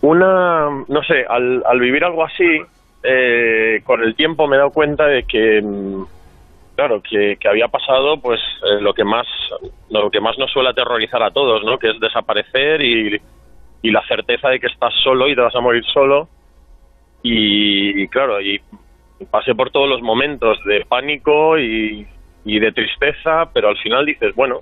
una, 0.00 0.84
no 0.86 1.02
sé, 1.02 1.26
al, 1.28 1.64
al 1.66 1.80
vivir 1.80 2.04
algo 2.04 2.24
así, 2.24 2.60
eh, 3.02 3.80
con 3.82 4.00
el 4.04 4.14
tiempo 4.14 4.46
me 4.46 4.54
he 4.54 4.58
dado 4.58 4.70
cuenta 4.70 5.08
de 5.08 5.24
que, 5.24 5.60
mm, 5.60 6.04
claro, 6.76 7.02
que, 7.02 7.36
que 7.40 7.48
había 7.48 7.66
pasado 7.66 8.20
pues 8.20 8.38
eh, 8.62 8.80
lo 8.80 8.94
que 8.94 9.02
más 9.02 9.26
lo 9.88 10.08
que 10.08 10.20
más 10.20 10.38
nos 10.38 10.52
suele 10.52 10.68
aterrorizar 10.68 11.24
a 11.24 11.32
todos, 11.32 11.64
¿no? 11.64 11.80
Que 11.80 11.90
es 11.90 11.98
desaparecer 11.98 12.80
y, 12.80 13.20
y 13.82 13.90
la 13.90 14.06
certeza 14.06 14.50
de 14.50 14.60
que 14.60 14.68
estás 14.68 14.94
solo 15.02 15.26
y 15.26 15.34
te 15.34 15.40
vas 15.40 15.56
a 15.56 15.60
morir 15.60 15.82
solo 15.92 16.28
y, 17.24 18.06
claro, 18.06 18.40
y 18.40 18.60
pasé 19.30 19.54
por 19.54 19.70
todos 19.70 19.88
los 19.88 20.02
momentos 20.02 20.58
de 20.64 20.84
pánico 20.86 21.58
y, 21.58 22.06
de 22.44 22.72
tristeza, 22.72 23.50
pero 23.52 23.68
al 23.68 23.76
final 23.78 24.04
dices, 24.06 24.34
bueno, 24.34 24.60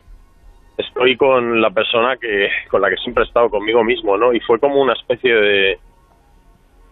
estoy 0.77 1.17
con 1.17 1.61
la 1.61 1.71
persona 1.71 2.17
que 2.17 2.49
con 2.71 2.81
la 2.83 2.91
que 2.91 2.97
siempre 2.97 3.25
he 3.25 3.27
estado 3.27 3.51
conmigo 3.51 3.83
mismo, 3.83 4.17
¿no? 4.17 4.33
Y 4.33 4.41
fue 4.41 4.59
como 4.59 4.81
una 4.81 4.93
especie 4.93 5.35
de 5.35 5.79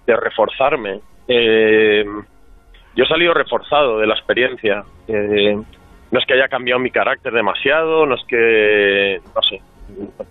de 0.07 0.17
reforzarme. 0.17 1.01
Eh, 1.29 2.05
yo 2.95 3.05
he 3.05 3.09
salido 3.09 3.35
reforzado 3.35 3.99
de 3.99 4.07
la 4.07 4.15
experiencia. 4.15 4.85
Eh, 5.09 5.57
no 6.11 6.19
es 6.19 6.25
que 6.25 6.35
haya 6.35 6.49
cambiado 6.49 6.81
mi 6.81 6.91
carácter 6.91 7.33
demasiado, 7.33 8.07
no 8.07 8.15
es 8.15 8.25
que, 8.27 9.21
no 9.35 9.43
sé, 9.43 9.61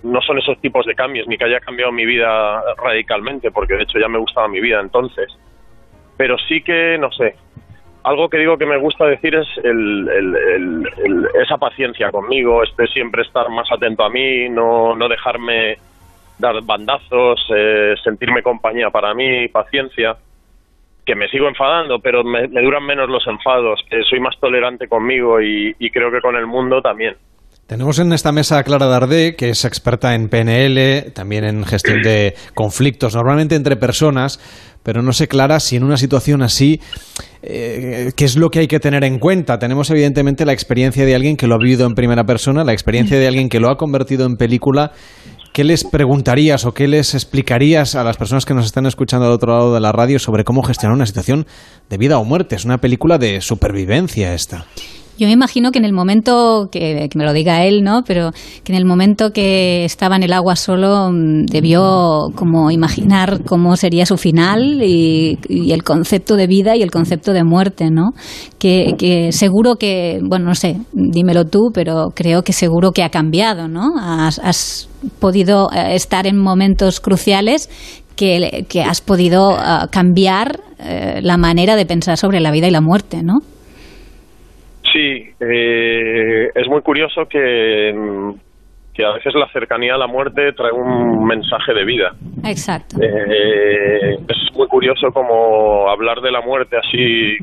no 0.03 0.21
son 0.21 0.39
esos 0.39 0.59
tipos 0.61 0.85
de 0.85 0.95
cambios, 0.95 1.27
ni 1.27 1.37
que 1.37 1.45
haya 1.45 1.59
cambiado 1.59 1.91
mi 1.91 2.05
vida 2.05 2.63
radicalmente, 2.77 3.51
porque 3.51 3.75
de 3.75 3.83
hecho 3.83 3.99
ya 3.99 4.07
me 4.07 4.17
gustaba 4.17 4.47
mi 4.47 4.61
vida 4.61 4.79
entonces. 4.79 5.37
Pero 6.17 6.37
sí 6.47 6.61
que, 6.61 6.97
no 6.99 7.11
sé, 7.11 7.35
algo 8.03 8.29
que 8.29 8.37
digo 8.37 8.57
que 8.57 8.65
me 8.65 8.77
gusta 8.77 9.05
decir 9.05 9.35
es 9.35 9.47
el, 9.63 10.07
el- 10.09 11.27
esa 11.41 11.57
paciencia 11.57 12.11
conmigo, 12.11 12.63
este 12.63 12.87
siempre 12.87 13.23
estar 13.23 13.49
más 13.49 13.67
atento 13.71 14.03
a 14.03 14.09
mí, 14.09 14.47
no, 14.49 14.95
no 14.95 15.07
dejarme 15.09 15.77
dar 16.37 16.61
bandazos, 16.63 17.39
eh, 17.55 17.95
sentirme 18.03 18.43
compañía 18.43 18.89
para 18.89 19.13
mí, 19.13 19.47
paciencia, 19.47 20.15
que 21.05 21.15
me 21.15 21.27
sigo 21.29 21.47
enfadando, 21.47 21.99
pero 21.99 22.23
me, 22.23 22.47
duran 22.47 22.85
menos 22.85 23.09
los 23.09 23.25
enfados, 23.27 23.79
soy 24.09 24.19
más 24.19 24.35
tolerante 24.39 24.87
conmigo 24.87 25.41
y, 25.41 25.75
y 25.79 25.89
creo 25.91 26.11
que 26.11 26.19
con 26.21 26.35
el 26.35 26.47
mundo 26.47 26.81
también. 26.81 27.15
Tenemos 27.67 27.97
en 27.97 28.13
esta 28.13 28.31
mesa 28.31 28.59
a 28.59 28.63
Clara 28.63 28.85
Dardé, 28.85 29.35
que 29.35 29.49
es 29.49 29.65
experta 29.65 30.13
en 30.13 30.29
PNL, 30.29 31.11
también 31.13 31.45
en 31.45 31.63
gestión 31.63 32.03
de 32.03 32.35
conflictos, 32.53 33.15
normalmente 33.15 33.55
entre 33.55 33.75
personas, 33.75 34.39
pero 34.85 35.01
no 35.01 35.13
sé, 35.13 35.27
Clara, 35.27 35.59
si 35.59 35.77
en 35.77 35.83
una 35.83 35.97
situación 35.97 36.43
así, 36.43 36.79
eh, 37.41 38.11
¿qué 38.15 38.23
es 38.23 38.35
lo 38.35 38.51
que 38.51 38.59
hay 38.59 38.67
que 38.67 38.79
tener 38.79 39.03
en 39.03 39.17
cuenta? 39.17 39.57
Tenemos 39.57 39.89
evidentemente 39.89 40.45
la 40.45 40.53
experiencia 40.53 41.07
de 41.07 41.15
alguien 41.15 41.37
que 41.37 41.47
lo 41.47 41.55
ha 41.55 41.57
vivido 41.57 41.87
en 41.87 41.95
primera 41.95 42.23
persona, 42.23 42.63
la 42.63 42.71
experiencia 42.71 43.17
de 43.17 43.27
alguien 43.27 43.49
que 43.49 43.59
lo 43.59 43.71
ha 43.71 43.77
convertido 43.77 44.27
en 44.27 44.37
película. 44.37 44.91
¿Qué 45.53 45.63
les 45.63 45.85
preguntarías 45.85 46.65
o 46.65 46.75
qué 46.75 46.87
les 46.87 47.15
explicarías 47.15 47.95
a 47.95 48.03
las 48.03 48.17
personas 48.17 48.45
que 48.45 48.53
nos 48.53 48.67
están 48.67 48.85
escuchando 48.85 49.25
al 49.25 49.31
otro 49.31 49.53
lado 49.53 49.73
de 49.73 49.79
la 49.79 49.91
radio 49.91 50.19
sobre 50.19 50.43
cómo 50.43 50.61
gestionar 50.61 50.95
una 50.95 51.07
situación 51.07 51.47
de 51.89 51.97
vida 51.97 52.19
o 52.19 52.23
muerte? 52.23 52.55
Es 52.55 52.65
una 52.65 52.77
película 52.77 53.17
de 53.17 53.41
supervivencia 53.41 54.35
esta. 54.35 54.67
Yo 55.17 55.27
me 55.27 55.33
imagino 55.33 55.71
que 55.71 55.79
en 55.79 55.85
el 55.85 55.93
momento, 55.93 56.67
que, 56.71 57.09
me 57.15 57.23
lo 57.23 57.31
diga 57.31 57.63
él, 57.63 57.83
¿no? 57.83 58.03
Pero 58.05 58.31
que 58.63 58.73
en 58.73 58.77
el 58.77 58.85
momento 58.85 59.31
que 59.31 59.85
estaba 59.85 60.17
en 60.17 60.23
el 60.23 60.33
agua 60.33 60.55
solo 60.55 61.09
mm, 61.11 61.45
debió 61.45 62.31
como 62.35 62.69
imaginar 62.69 63.43
cómo 63.45 63.77
sería 63.77 64.05
su 64.05 64.17
final 64.17 64.81
y, 64.83 65.37
el 65.71 65.83
concepto 65.83 66.35
de 66.35 66.47
vida 66.47 66.75
y 66.75 66.83
el 66.83 66.91
concepto 66.91 67.33
de 67.33 67.43
muerte, 67.43 67.89
¿no? 67.91 68.11
Que, 68.59 69.29
seguro 69.31 69.75
que, 69.75 70.19
bueno, 70.23 70.45
no 70.45 70.55
sé, 70.55 70.77
dímelo 70.91 71.45
tú, 71.45 71.71
pero 71.73 72.11
creo 72.13 72.43
que 72.43 72.53
seguro 72.53 72.91
que 72.91 73.03
ha 73.03 73.09
cambiado, 73.09 73.67
¿no? 73.67 73.93
Has, 73.97 74.89
podido 75.19 75.69
eh, 75.71 75.93
estar 75.93 76.25
en 76.25 76.37
momentos 76.37 76.99
cruciales 76.99 77.69
que, 78.15 78.65
has 78.87 79.01
podido 79.01 79.51
eh, 79.51 79.87
cambiar 79.91 80.61
eh, 80.79 81.19
la 81.21 81.37
manera 81.37 81.75
de 81.75 81.85
pensar 81.85 82.17
sobre 82.17 82.39
la 82.39 82.51
vida 82.51 82.67
y 82.67 82.71
la 82.71 82.81
muerte, 82.81 83.21
¿no? 83.23 83.39
Eh, 85.39 86.51
es 86.53 86.67
muy 86.67 86.81
curioso 86.81 87.27
que, 87.27 87.93
que 88.93 89.05
a 89.05 89.11
veces 89.11 89.33
la 89.35 89.47
cercanía 89.51 89.95
a 89.95 89.97
la 89.97 90.07
muerte 90.07 90.53
trae 90.53 90.71
un 90.71 91.25
mensaje 91.25 91.73
de 91.73 91.85
vida. 91.85 92.15
Exacto. 92.45 92.97
Eh, 93.01 94.17
es 94.27 94.55
muy 94.55 94.67
curioso 94.67 95.11
como 95.11 95.89
hablar 95.89 96.21
de 96.21 96.31
la 96.31 96.41
muerte 96.41 96.77
así 96.77 97.37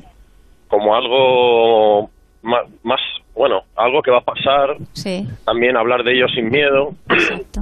como 0.68 0.94
algo 0.94 2.10
más, 2.42 3.00
bueno, 3.34 3.62
algo 3.76 4.02
que 4.02 4.10
va 4.10 4.18
a 4.18 4.24
pasar. 4.24 4.76
Sí. 4.92 5.26
También 5.44 5.76
hablar 5.76 6.02
de 6.02 6.14
ello 6.14 6.28
sin 6.28 6.50
miedo, 6.50 6.94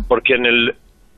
porque 0.09 0.35
en 0.35 0.47
el 0.47 0.75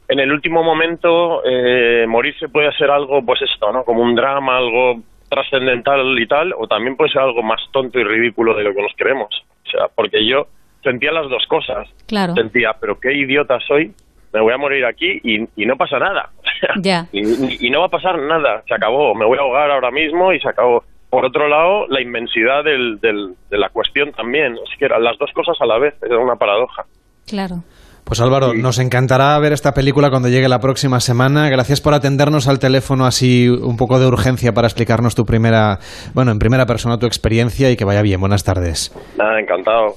en 0.08 0.20
el 0.20 0.32
último 0.32 0.62
momento 0.62 1.42
eh, 1.44 2.04
morirse 2.06 2.48
puede 2.48 2.70
ser 2.76 2.90
algo, 2.90 3.24
pues 3.24 3.40
esto, 3.42 3.72
¿no? 3.72 3.84
Como 3.84 4.02
un 4.02 4.14
drama, 4.14 4.58
algo 4.58 5.00
trascendental 5.32 6.18
y 6.18 6.26
tal, 6.26 6.52
o 6.58 6.66
también 6.66 6.94
puede 6.94 7.10
ser 7.10 7.22
algo 7.22 7.42
más 7.42 7.58
tonto 7.72 7.98
y 7.98 8.04
ridículo 8.04 8.54
de 8.54 8.64
lo 8.64 8.74
que 8.74 8.82
nos 8.82 8.92
queremos. 8.98 9.28
O 9.66 9.70
sea, 9.70 9.88
porque 9.94 10.26
yo 10.26 10.46
sentía 10.82 11.10
las 11.10 11.30
dos 11.30 11.46
cosas. 11.48 11.88
Claro. 12.06 12.34
Sentía, 12.34 12.74
pero 12.78 13.00
qué 13.00 13.14
idiota 13.14 13.58
soy, 13.66 13.94
me 14.34 14.40
voy 14.42 14.52
a 14.52 14.58
morir 14.58 14.84
aquí 14.84 15.20
y, 15.24 15.64
no 15.64 15.76
pasa 15.76 15.98
nada. 15.98 16.30
Ya. 16.76 17.06
y, 17.10 17.70
no 17.70 17.80
va 17.80 17.86
a 17.86 17.88
pasar 17.88 18.16
nada, 18.18 18.62
se 18.68 18.74
acabó, 18.74 19.16
me 19.16 19.24
voy 19.24 19.36
a 19.36 19.40
ahogar 19.40 19.70
ahora 19.70 19.90
mismo 19.90 20.32
y 20.32 20.38
se 20.38 20.48
acabó. 20.48 20.84
Por 21.10 21.24
otro 21.24 21.48
lado, 21.48 21.88
la 21.88 22.00
inmensidad 22.00 22.62
del, 22.62 23.00
de 23.00 23.58
la 23.58 23.68
cuestión 23.70 24.12
también, 24.12 24.54
es 24.54 24.78
que 24.78 24.84
eran 24.84 25.02
las 25.02 25.18
dos 25.18 25.32
cosas 25.32 25.56
a 25.60 25.66
la 25.66 25.78
vez, 25.78 25.94
era 26.02 26.18
una 26.18 26.36
paradoja. 26.36 26.84
Claro. 27.26 27.64
Pues 28.12 28.20
Álvaro, 28.20 28.52
nos 28.52 28.78
encantará 28.78 29.38
ver 29.38 29.54
esta 29.54 29.72
película 29.72 30.10
cuando 30.10 30.28
llegue 30.28 30.46
la 30.46 30.58
próxima 30.58 31.00
semana. 31.00 31.48
Gracias 31.48 31.80
por 31.80 31.94
atendernos 31.94 32.46
al 32.46 32.58
teléfono 32.58 33.06
así 33.06 33.48
un 33.48 33.78
poco 33.78 33.98
de 33.98 34.06
urgencia 34.06 34.52
para 34.52 34.66
explicarnos 34.66 35.14
tu 35.14 35.24
primera, 35.24 35.78
bueno, 36.12 36.30
en 36.30 36.38
primera 36.38 36.66
persona 36.66 36.98
tu 36.98 37.06
experiencia 37.06 37.70
y 37.70 37.76
que 37.76 37.86
vaya 37.86 38.02
bien. 38.02 38.20
Buenas 38.20 38.44
tardes. 38.44 38.94
Nada, 39.16 39.40
encantado. 39.40 39.96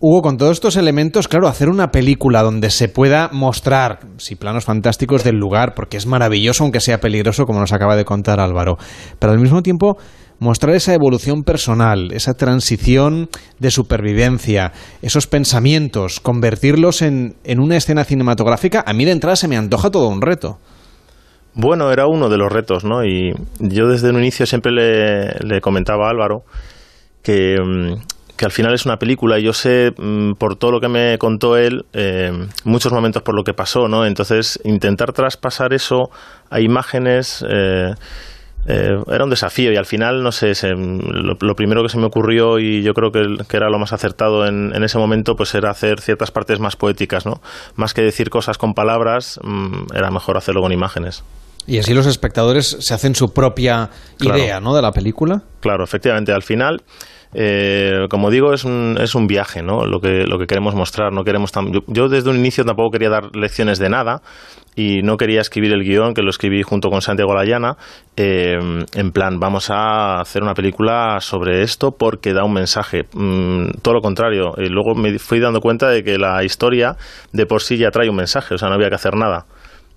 Hugo, 0.00 0.22
con 0.22 0.38
todos 0.38 0.52
estos 0.52 0.76
elementos, 0.76 1.28
claro, 1.28 1.46
hacer 1.46 1.68
una 1.68 1.92
película 1.92 2.42
donde 2.42 2.68
se 2.68 2.88
pueda 2.88 3.30
mostrar, 3.32 4.00
sí, 4.16 4.34
planos 4.34 4.64
fantásticos 4.64 5.22
del 5.22 5.36
lugar, 5.36 5.74
porque 5.74 5.98
es 5.98 6.06
maravilloso, 6.06 6.64
aunque 6.64 6.80
sea 6.80 6.98
peligroso, 6.98 7.46
como 7.46 7.60
nos 7.60 7.72
acaba 7.72 7.94
de 7.94 8.04
contar 8.04 8.40
Álvaro, 8.40 8.76
pero 9.20 9.32
al 9.32 9.38
mismo 9.38 9.62
tiempo 9.62 9.96
mostrar 10.40 10.74
esa 10.74 10.94
evolución 10.94 11.44
personal, 11.44 12.12
esa 12.12 12.34
transición 12.34 13.28
de 13.58 13.70
supervivencia, 13.70 14.72
esos 15.02 15.26
pensamientos, 15.26 16.18
convertirlos 16.18 17.02
en, 17.02 17.36
en 17.44 17.60
una 17.60 17.76
escena 17.76 18.04
cinematográfica, 18.04 18.82
a 18.84 18.92
mí 18.92 19.04
de 19.04 19.12
entrada 19.12 19.36
se 19.36 19.46
me 19.48 19.56
antoja 19.56 19.90
todo 19.90 20.08
un 20.08 20.22
reto. 20.22 20.58
Bueno, 21.54 21.90
era 21.90 22.06
uno 22.06 22.28
de 22.28 22.38
los 22.38 22.50
retos, 22.50 22.84
¿no? 22.84 23.04
Y 23.04 23.32
yo 23.58 23.88
desde 23.88 24.10
un 24.10 24.18
inicio 24.18 24.46
siempre 24.46 24.72
le, 24.72 25.60
comentaba 25.60 26.06
a 26.06 26.10
Álvaro 26.10 26.44
que, 27.22 27.56
mm, 27.60 28.36
que, 28.36 28.44
al 28.44 28.52
final 28.52 28.72
es 28.72 28.86
una 28.86 28.98
película 28.98 29.38
y 29.38 29.44
yo 29.44 29.52
sé, 29.52 29.90
mm, 29.96 30.34
por 30.34 30.56
todo 30.56 30.70
lo 30.70 30.80
que 30.80 30.88
me 30.88 31.18
contó 31.18 31.56
él, 31.56 31.84
eh, 31.92 32.30
muchos 32.64 32.92
momentos 32.92 33.22
por 33.22 33.34
lo 33.34 33.42
que 33.42 33.52
pasó, 33.52 33.88
¿no? 33.88 34.06
Entonces, 34.06 34.60
intentar 34.64 35.12
traspasar 35.12 35.72
eso 35.72 36.10
a 36.50 36.60
imágenes... 36.60 37.44
Eh, 37.48 37.94
eh, 38.66 38.98
era 39.10 39.24
un 39.24 39.30
desafío 39.30 39.72
y 39.72 39.76
al 39.76 39.86
final, 39.86 40.22
no 40.22 40.32
sé, 40.32 40.52
lo, 40.74 41.56
primero 41.56 41.82
que 41.82 41.88
se 41.88 41.98
me 41.98 42.06
ocurrió 42.06 42.58
y 42.58 42.82
yo 42.82 42.92
creo 42.92 43.10
que, 43.10 43.20
era 43.56 43.70
lo 43.70 43.78
más 43.78 43.92
acertado 43.92 44.46
en, 44.46 44.82
ese 44.82 44.98
momento, 44.98 45.36
pues 45.36 45.54
era 45.54 45.70
hacer 45.70 46.00
ciertas 46.00 46.30
partes 46.30 46.60
más 46.60 46.76
poéticas, 46.76 47.26
¿no? 47.26 47.40
Más 47.74 47.94
que 47.94 48.02
decir 48.02 48.30
cosas 48.30 48.58
con 48.58 48.74
palabras, 48.74 49.40
mm, 49.42 49.94
era 49.94 50.10
mejor 50.10 50.36
hacerlo 50.36 50.60
con 50.60 50.72
imágenes. 50.72 51.24
Y 51.66 51.78
así 51.78 51.94
los 51.94 52.06
espectadores 52.06 52.76
se 52.80 52.94
hacen 52.94 53.14
su 53.14 53.32
propia 53.32 53.90
idea, 54.20 54.60
¿no? 54.60 54.74
De 54.74 54.82
la 54.82 54.92
película. 54.92 55.42
Claro, 55.60 55.84
efectivamente. 55.84 56.32
Al 56.32 56.42
final, 56.42 56.82
eh, 57.32 58.06
como 58.10 58.30
digo, 58.30 58.52
es 58.52 58.64
un, 58.64 58.96
es 59.00 59.14
un 59.14 59.26
viaje, 59.26 59.62
¿no? 59.62 59.86
Lo 59.86 60.00
que, 60.00 60.24
lo 60.26 60.38
que 60.38 60.46
queremos 60.46 60.74
mostrar. 60.74 61.12
No 61.12 61.22
queremos 61.22 61.52
yo, 61.86 62.08
desde 62.08 62.30
un 62.30 62.36
inicio 62.36 62.64
tampoco 62.64 62.90
quería 62.90 63.10
dar 63.10 63.34
lecciones 63.36 63.78
de 63.78 63.88
nada 63.88 64.22
y 64.74 65.02
no 65.02 65.16
quería 65.16 65.40
escribir 65.40 65.72
el 65.72 65.84
guion, 65.84 66.14
que 66.14 66.22
lo 66.22 66.30
escribí 66.30 66.62
junto 66.62 66.90
con 66.90 67.02
Santiago 67.02 67.34
Layana, 67.34 67.76
eh, 68.16 68.58
en 68.94 69.10
plan, 69.12 69.38
vamos 69.38 69.70
a 69.70 70.20
hacer 70.20 70.42
una 70.42 70.54
película 70.54 71.18
sobre 71.20 71.62
esto 71.62 71.92
porque 71.92 72.32
da 72.32 72.44
un 72.44 72.52
mensaje. 72.52 73.04
Mm, 73.12 73.80
todo 73.82 73.94
lo 73.94 74.00
contrario. 74.00 74.54
Y 74.58 74.68
luego 74.68 74.94
me 74.94 75.18
fui 75.18 75.40
dando 75.40 75.60
cuenta 75.60 75.88
de 75.88 76.02
que 76.02 76.18
la 76.18 76.42
historia 76.44 76.96
de 77.32 77.46
por 77.46 77.62
sí 77.62 77.76
ya 77.76 77.90
trae 77.90 78.08
un 78.08 78.16
mensaje, 78.16 78.54
o 78.54 78.58
sea, 78.58 78.68
no 78.68 78.74
había 78.74 78.88
que 78.88 78.96
hacer 78.96 79.14
nada. 79.14 79.46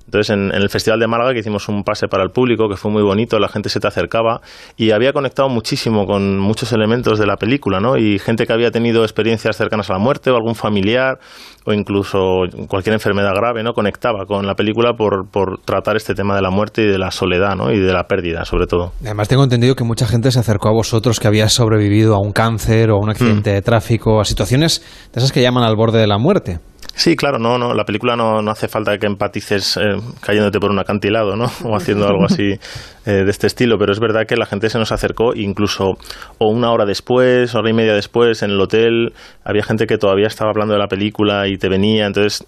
Entonces, 0.05 0.29
en, 0.31 0.51
el 0.53 0.69
Festival 0.69 0.99
de 0.99 1.07
Málaga, 1.07 1.33
que 1.33 1.39
hicimos 1.39 1.67
un 1.69 1.83
pase 1.83 2.07
para 2.07 2.23
el 2.23 2.29
público, 2.29 2.67
que 2.69 2.75
fue 2.75 2.91
muy 2.91 3.03
bonito, 3.03 3.39
la 3.39 3.47
gente 3.47 3.69
se 3.69 3.79
te 3.79 3.87
acercaba 3.87 4.41
y 4.77 4.91
había 4.91 5.13
conectado 5.13 5.49
muchísimo 5.49 6.05
con 6.05 6.37
muchos 6.37 6.71
elementos 6.73 7.19
de 7.19 7.25
la 7.25 7.37
película, 7.37 7.79
¿no? 7.79 7.97
Y 7.97 8.19
gente 8.19 8.45
que 8.45 8.53
había 8.53 8.71
tenido 8.71 9.03
experiencias 9.03 9.57
cercanas 9.57 9.89
a 9.89 9.93
la 9.93 9.99
muerte 9.99 10.29
o 10.31 10.35
algún 10.35 10.55
familiar 10.55 11.19
o 11.65 11.73
incluso 11.73 12.41
cualquier 12.67 12.93
enfermedad 12.93 13.33
grave, 13.33 13.63
¿no? 13.63 13.73
Conectaba 13.73 14.25
con 14.25 14.45
la 14.45 14.55
película 14.55 14.93
por, 14.93 15.29
por 15.29 15.59
tratar 15.61 15.95
este 15.95 16.13
tema 16.13 16.35
de 16.35 16.41
la 16.41 16.49
muerte 16.49 16.83
y 16.83 16.87
de 16.87 16.97
la 16.97 17.11
soledad, 17.11 17.55
¿no? 17.55 17.71
Y 17.71 17.79
de 17.79 17.93
la 17.93 18.03
pérdida, 18.03 18.45
sobre 18.45 18.67
todo. 18.67 18.91
Además, 19.01 19.27
tengo 19.29 19.43
entendido 19.43 19.75
que 19.75 19.83
mucha 19.83 20.05
gente 20.05 20.31
se 20.31 20.39
acercó 20.39 20.69
a 20.69 20.73
vosotros 20.73 21.19
que 21.19 21.27
había 21.27 21.47
sobrevivido 21.49 22.15
a 22.15 22.19
un 22.19 22.33
cáncer 22.33 22.91
o 22.91 22.97
a 22.97 22.99
un 22.99 23.09
accidente 23.09 23.51
mm. 23.51 23.53
de 23.53 23.61
tráfico, 23.61 24.19
a 24.19 24.25
situaciones 24.25 24.81
de 25.13 25.19
esas 25.19 25.31
que 25.31 25.41
llaman 25.41 25.63
al 25.63 25.75
borde 25.75 25.99
de 25.99 26.07
la 26.07 26.17
muerte. 26.17 26.59
Sí, 26.95 27.15
claro, 27.15 27.39
no, 27.39 27.57
no, 27.57 27.73
la 27.73 27.85
película 27.85 28.15
no, 28.15 28.41
no 28.41 28.51
hace 28.51 28.67
falta 28.67 28.97
que 28.97 29.07
empatices 29.07 29.77
eh, 29.77 29.95
cayéndote 30.21 30.59
por 30.59 30.71
un 30.71 30.79
acantilado, 30.79 31.35
¿no? 31.35 31.45
O 31.63 31.75
haciendo 31.75 32.07
algo 32.07 32.25
así 32.25 32.59
eh, 33.05 33.11
de 33.11 33.29
este 33.29 33.47
estilo, 33.47 33.77
pero 33.77 33.91
es 33.91 33.99
verdad 33.99 34.25
que 34.27 34.35
la 34.35 34.45
gente 34.45 34.69
se 34.69 34.77
nos 34.77 34.91
acercó 34.91 35.33
incluso 35.35 35.97
o 36.37 36.49
una 36.49 36.71
hora 36.71 36.85
después, 36.85 37.55
hora 37.55 37.69
y 37.69 37.73
media 37.73 37.93
después, 37.93 38.43
en 38.43 38.51
el 38.51 38.61
hotel, 38.61 39.13
había 39.43 39.63
gente 39.63 39.87
que 39.87 39.97
todavía 39.97 40.27
estaba 40.27 40.51
hablando 40.51 40.73
de 40.73 40.79
la 40.79 40.87
película 40.87 41.47
y 41.47 41.57
te 41.57 41.67
venía, 41.67 42.05
entonces 42.05 42.43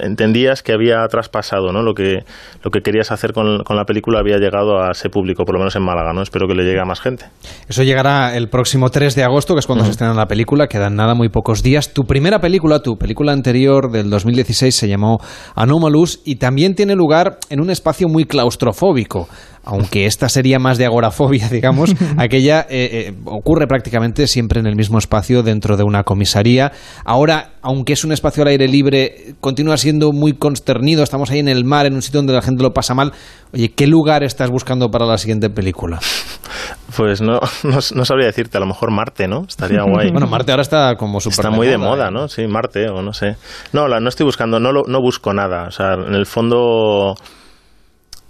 entendías 0.00 0.62
que 0.62 0.72
había 0.72 1.04
traspasado, 1.08 1.72
¿no? 1.72 1.82
Lo 1.82 1.94
que, 1.94 2.24
lo 2.62 2.70
que 2.70 2.80
querías 2.80 3.10
hacer 3.10 3.32
con, 3.32 3.64
con 3.64 3.76
la 3.76 3.84
película 3.84 4.20
había 4.20 4.36
llegado 4.36 4.80
a 4.80 4.92
ese 4.92 5.08
público, 5.08 5.44
por 5.44 5.54
lo 5.54 5.58
menos 5.58 5.74
en 5.76 5.82
Málaga, 5.82 6.12
¿no? 6.12 6.22
Espero 6.22 6.46
que 6.46 6.54
le 6.54 6.64
llegue 6.64 6.80
a 6.80 6.84
más 6.84 7.00
gente. 7.00 7.26
Eso 7.68 7.82
llegará 7.82 8.36
el 8.36 8.48
próximo 8.48 8.90
3 8.90 9.14
de 9.14 9.24
agosto, 9.24 9.54
que 9.54 9.60
es 9.60 9.66
cuando 9.66 9.84
se 9.84 9.90
estrena 9.90 10.14
la 10.14 10.26
película, 10.26 10.68
quedan 10.68 10.94
nada, 10.94 11.14
muy 11.14 11.28
pocos 11.30 11.62
días. 11.62 11.92
Tu 11.92 12.04
primera 12.04 12.40
película, 12.40 12.80
tu 12.80 12.96
película 12.96 13.32
anterior 13.32 13.87
del 13.90 14.10
2016 14.10 14.74
se 14.74 14.88
llamó 14.88 15.20
Anomalous 15.54 16.20
y 16.24 16.36
también 16.36 16.74
tiene 16.74 16.94
lugar 16.94 17.38
en 17.50 17.60
un 17.60 17.70
espacio 17.70 18.08
muy 18.08 18.24
claustrofóbico 18.24 19.28
aunque 19.68 20.06
esta 20.06 20.30
sería 20.30 20.58
más 20.58 20.78
de 20.78 20.86
agorafobia, 20.86 21.48
digamos, 21.50 21.94
aquella 22.16 22.60
eh, 22.70 23.08
eh, 23.08 23.14
ocurre 23.26 23.66
prácticamente 23.66 24.26
siempre 24.26 24.60
en 24.60 24.66
el 24.66 24.74
mismo 24.74 24.98
espacio 24.98 25.42
dentro 25.42 25.76
de 25.76 25.84
una 25.84 26.04
comisaría. 26.04 26.72
Ahora, 27.04 27.50
aunque 27.60 27.92
es 27.92 28.02
un 28.02 28.12
espacio 28.12 28.42
al 28.42 28.48
aire 28.48 28.66
libre, 28.66 29.34
continúa 29.40 29.76
siendo 29.76 30.12
muy 30.12 30.32
consternido. 30.32 31.02
Estamos 31.02 31.30
ahí 31.30 31.40
en 31.40 31.48
el 31.48 31.66
mar, 31.66 31.84
en 31.84 31.94
un 31.94 32.02
sitio 32.02 32.20
donde 32.20 32.32
la 32.32 32.40
gente 32.40 32.62
lo 32.62 32.72
pasa 32.72 32.94
mal. 32.94 33.12
Oye, 33.52 33.72
¿qué 33.74 33.86
lugar 33.86 34.22
estás 34.22 34.48
buscando 34.50 34.90
para 34.90 35.04
la 35.04 35.18
siguiente 35.18 35.50
película? 35.50 36.00
Pues 36.96 37.20
no, 37.20 37.38
no, 37.62 38.04
sabría 38.04 38.26
decirte, 38.26 38.56
a 38.56 38.60
lo 38.60 38.66
mejor 38.66 38.90
Marte, 38.90 39.28
¿no? 39.28 39.44
Estaría 39.46 39.82
guay. 39.82 40.10
bueno, 40.10 40.26
Marte 40.26 40.52
ahora 40.52 40.62
está 40.62 40.96
como 40.96 41.20
súper 41.20 41.44
Está 41.44 41.50
muy 41.50 41.66
de 41.68 41.76
moda, 41.76 42.08
¿eh? 42.08 42.10
¿no? 42.10 42.28
Sí, 42.28 42.46
Marte, 42.46 42.88
o 42.88 43.02
no 43.02 43.12
sé. 43.12 43.36
No, 43.72 43.86
la, 43.86 44.00
no 44.00 44.08
estoy 44.08 44.24
buscando, 44.24 44.58
no, 44.58 44.72
no 44.72 45.00
busco 45.00 45.32
nada. 45.34 45.66
O 45.68 45.70
sea, 45.70 45.92
en 45.94 46.14
el 46.14 46.24
fondo 46.24 47.14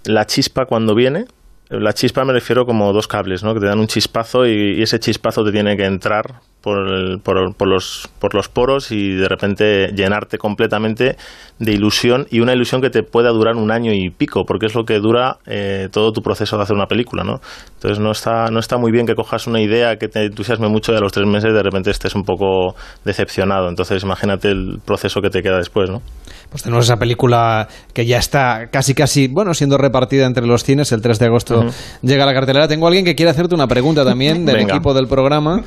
la 0.03 0.25
chispa 0.25 0.65
cuando 0.65 0.95
viene, 0.95 1.25
la 1.69 1.93
chispa 1.93 2.25
me 2.25 2.33
refiero 2.33 2.65
como 2.65 2.91
dos 2.93 3.07
cables, 3.07 3.43
¿no? 3.43 3.53
Que 3.53 3.59
te 3.59 3.67
dan 3.67 3.79
un 3.79 3.87
chispazo 3.87 4.47
y, 4.47 4.81
ese 4.81 4.99
chispazo 4.99 5.43
te 5.43 5.51
tiene 5.51 5.77
que 5.77 5.85
entrar 5.85 6.41
por, 6.61 7.21
por, 7.21 7.67
los, 7.67 8.09
por 8.19 8.35
los 8.35 8.49
poros 8.49 8.91
y 8.91 9.13
de 9.13 9.27
repente 9.27 9.87
llenarte 9.95 10.37
completamente 10.37 11.15
de 11.59 11.71
ilusión 11.71 12.25
y 12.29 12.39
una 12.39 12.53
ilusión 12.53 12.81
que 12.81 12.89
te 12.89 13.03
pueda 13.03 13.29
durar 13.29 13.55
un 13.55 13.71
año 13.71 13.91
y 13.93 14.09
pico, 14.09 14.43
porque 14.45 14.65
es 14.65 14.75
lo 14.75 14.83
que 14.83 14.99
dura 14.99 15.37
eh, 15.45 15.87
todo 15.91 16.11
tu 16.11 16.21
proceso 16.21 16.57
de 16.57 16.63
hacer 16.63 16.75
una 16.75 16.87
película, 16.87 17.23
¿no? 17.23 17.39
Entonces 17.75 17.99
no 17.99 18.11
está, 18.11 18.49
no 18.51 18.59
está 18.59 18.77
muy 18.77 18.91
bien 18.91 19.05
que 19.05 19.15
cojas 19.15 19.47
una 19.47 19.61
idea 19.61 19.95
que 19.97 20.07
te 20.07 20.25
entusiasme 20.25 20.67
mucho 20.67 20.93
y 20.93 20.97
a 20.97 20.99
los 20.99 21.11
tres 21.11 21.27
meses 21.27 21.53
de 21.53 21.63
repente 21.63 21.91
estés 21.91 22.15
un 22.15 22.23
poco 22.23 22.75
decepcionado. 23.05 23.69
Entonces 23.69 24.03
imagínate 24.03 24.49
el 24.49 24.79
proceso 24.85 25.21
que 25.21 25.29
te 25.29 25.41
queda 25.41 25.57
después, 25.57 25.89
¿no? 25.89 26.01
Pues 26.49 26.63
tenemos 26.63 26.85
esa 26.85 26.97
película 26.97 27.67
que 27.93 28.05
ya 28.05 28.17
está 28.17 28.69
casi 28.71 28.95
casi, 28.95 29.27
bueno, 29.27 29.53
siendo 29.53 29.77
repartida 29.77 30.25
entre 30.25 30.47
los 30.47 30.63
cines, 30.63 30.91
el 30.91 31.01
3 31.01 31.19
de 31.19 31.25
agosto 31.27 31.65
llega 32.01 32.23
a 32.23 32.25
la 32.25 32.33
cartelera. 32.33 32.67
Tengo 32.67 32.87
alguien 32.87 33.05
que 33.05 33.15
quiere 33.15 33.29
hacerte 33.29 33.53
una 33.53 33.67
pregunta 33.67 34.03
también 34.03 34.45
del 34.45 34.61
equipo 34.61 34.93
del 34.93 35.07
programa. 35.07 35.61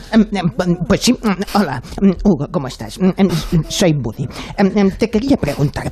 Pues 0.86 1.00
sí, 1.00 1.12
mm, 1.12 1.42
hola, 1.54 1.82
mm, 2.00 2.10
Hugo, 2.24 2.46
¿cómo 2.50 2.68
estás? 2.68 2.98
Mm, 3.00 3.10
Soy 3.68 3.92
Buddy. 3.94 4.26
Te 4.98 5.10
quería 5.10 5.36
preguntar, 5.36 5.90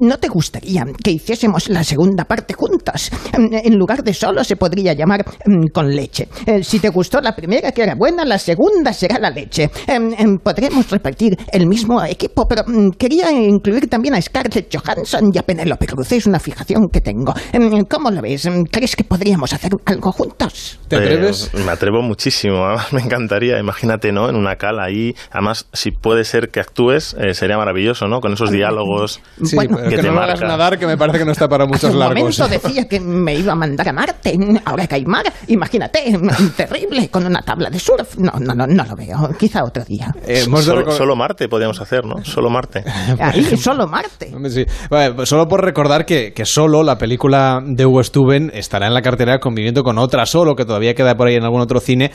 ¿no 0.00 0.18
te 0.18 0.28
gustaría 0.28 0.84
que 1.02 1.10
hiciésemos 1.12 1.68
la 1.68 1.84
segunda 1.84 2.24
parte 2.24 2.54
juntos? 2.54 3.10
Em, 3.32 3.48
En 3.52 3.76
lugar 3.76 4.02
de 4.02 4.14
solo 4.14 4.44
se 4.44 4.56
podría 4.56 4.92
llamar 4.92 5.24
con 5.72 5.94
leche. 5.94 6.28
Eh, 6.46 6.62
Si 6.62 6.78
te 6.80 6.88
gustó 6.90 7.20
la 7.20 7.34
primera, 7.34 7.72
que 7.72 7.82
era 7.82 7.94
buena, 7.94 8.24
la 8.24 8.38
segunda 8.38 8.92
será 8.92 9.18
la 9.18 9.30
leche. 9.30 9.70
Em, 9.86 10.38
Podremos 10.38 10.90
repartir 10.90 11.36
el 11.52 11.66
mismo 11.66 12.02
equipo, 12.04 12.46
pero 12.48 12.62
quería 12.98 13.30
incluir 13.32 13.88
también 13.88 14.14
a 14.14 14.22
Scarlett 14.22 14.74
Johansson 14.74 15.30
y 15.32 15.38
a 15.38 15.42
Penélope 15.42 15.86
Cruz. 15.86 16.12
Es 16.12 16.26
una 16.26 16.38
fijación 16.40 16.88
que 16.92 17.00
tengo. 17.00 17.34
Em, 17.52 17.84
¿Cómo 17.84 18.10
lo 18.10 18.20
ves? 18.22 18.48
¿Crees 18.70 18.96
que 18.96 19.04
podríamos 19.04 19.52
hacer 19.52 19.72
algo 19.86 20.12
juntos? 20.12 20.78
¿Te 20.88 20.96
atreves? 20.96 21.50
Eh, 21.52 21.58
me 21.64 21.72
atrevo 21.72 22.02
muchísimo, 22.02 22.56
me 22.92 23.00
encantaría, 23.02 23.58
imagínate, 23.58 24.07
¿no? 24.12 24.28
En 24.28 24.36
una 24.36 24.56
cala 24.56 24.84
ahí, 24.84 25.14
además, 25.30 25.68
si 25.72 25.90
puede 25.90 26.24
ser 26.24 26.48
que 26.50 26.60
actúes, 26.60 27.14
eh, 27.18 27.34
sería 27.34 27.56
maravilloso, 27.56 28.06
¿no? 28.06 28.20
Con 28.20 28.32
esos 28.32 28.50
diálogos 28.50 29.20
Sí, 29.44 29.56
Bueno, 29.56 29.76
pero 29.76 29.90
que 29.90 29.96
que 29.96 30.02
te 30.02 30.10
no 30.10 30.20
hagas 30.20 30.40
nadar, 30.40 30.78
que 30.78 30.86
me 30.86 30.96
parece 30.96 31.18
que 31.18 31.24
no 31.24 31.32
está 31.32 31.48
para 31.48 31.66
muchos 31.66 31.92
un 31.92 31.98
largos. 31.98 32.38
momento 32.38 32.48
decía 32.48 32.88
que 32.88 33.00
me 33.00 33.34
iba 33.34 33.52
a 33.52 33.56
mandar 33.56 33.88
a 33.88 33.92
Marte. 33.92 34.36
Ahora 34.64 34.86
que 34.86 34.94
hay 34.96 35.04
mar, 35.04 35.24
imagínate, 35.46 36.18
terrible, 36.56 37.08
con 37.08 37.26
una 37.26 37.40
tabla 37.42 37.70
de 37.70 37.78
surf. 37.78 38.16
No, 38.18 38.32
no, 38.40 38.54
no, 38.54 38.66
no 38.66 38.84
lo 38.84 38.96
veo. 38.96 39.30
Quizá 39.38 39.64
otro 39.64 39.84
día. 39.84 40.12
Eh, 40.26 40.44
Solo, 40.90 41.16
Marte 41.16 41.48
podríamos 41.48 41.80
hacer, 41.80 42.04
¿no? 42.04 42.24
Solo 42.24 42.50
Marte. 42.50 42.84
Ahí, 43.20 43.56
solo 43.56 43.86
Marte. 43.86 44.30
Hombre, 44.34 44.50
sí. 44.50 44.64
Vale, 44.90 45.14
pues 45.14 45.28
solo 45.28 45.46
por 45.46 45.64
recordar 45.64 46.04
que, 46.04 46.32
que 46.32 46.44
Solo, 46.44 46.82
la 46.82 46.96
película 46.98 47.60
de 47.64 47.86
Hugo 47.86 48.02
Stuben, 48.02 48.50
estará 48.54 48.86
en 48.86 48.94
la 48.94 49.02
cartera 49.02 49.38
conviviendo 49.38 49.82
con 49.82 49.98
otra 49.98 50.26
Solo, 50.26 50.54
que 50.56 50.64
todavía 50.64 50.94
queda 50.94 51.14
por 51.16 51.28
ahí 51.28 51.36
en 51.36 51.44
algún 51.44 51.60
otro 51.60 51.80
cine, 51.80 52.10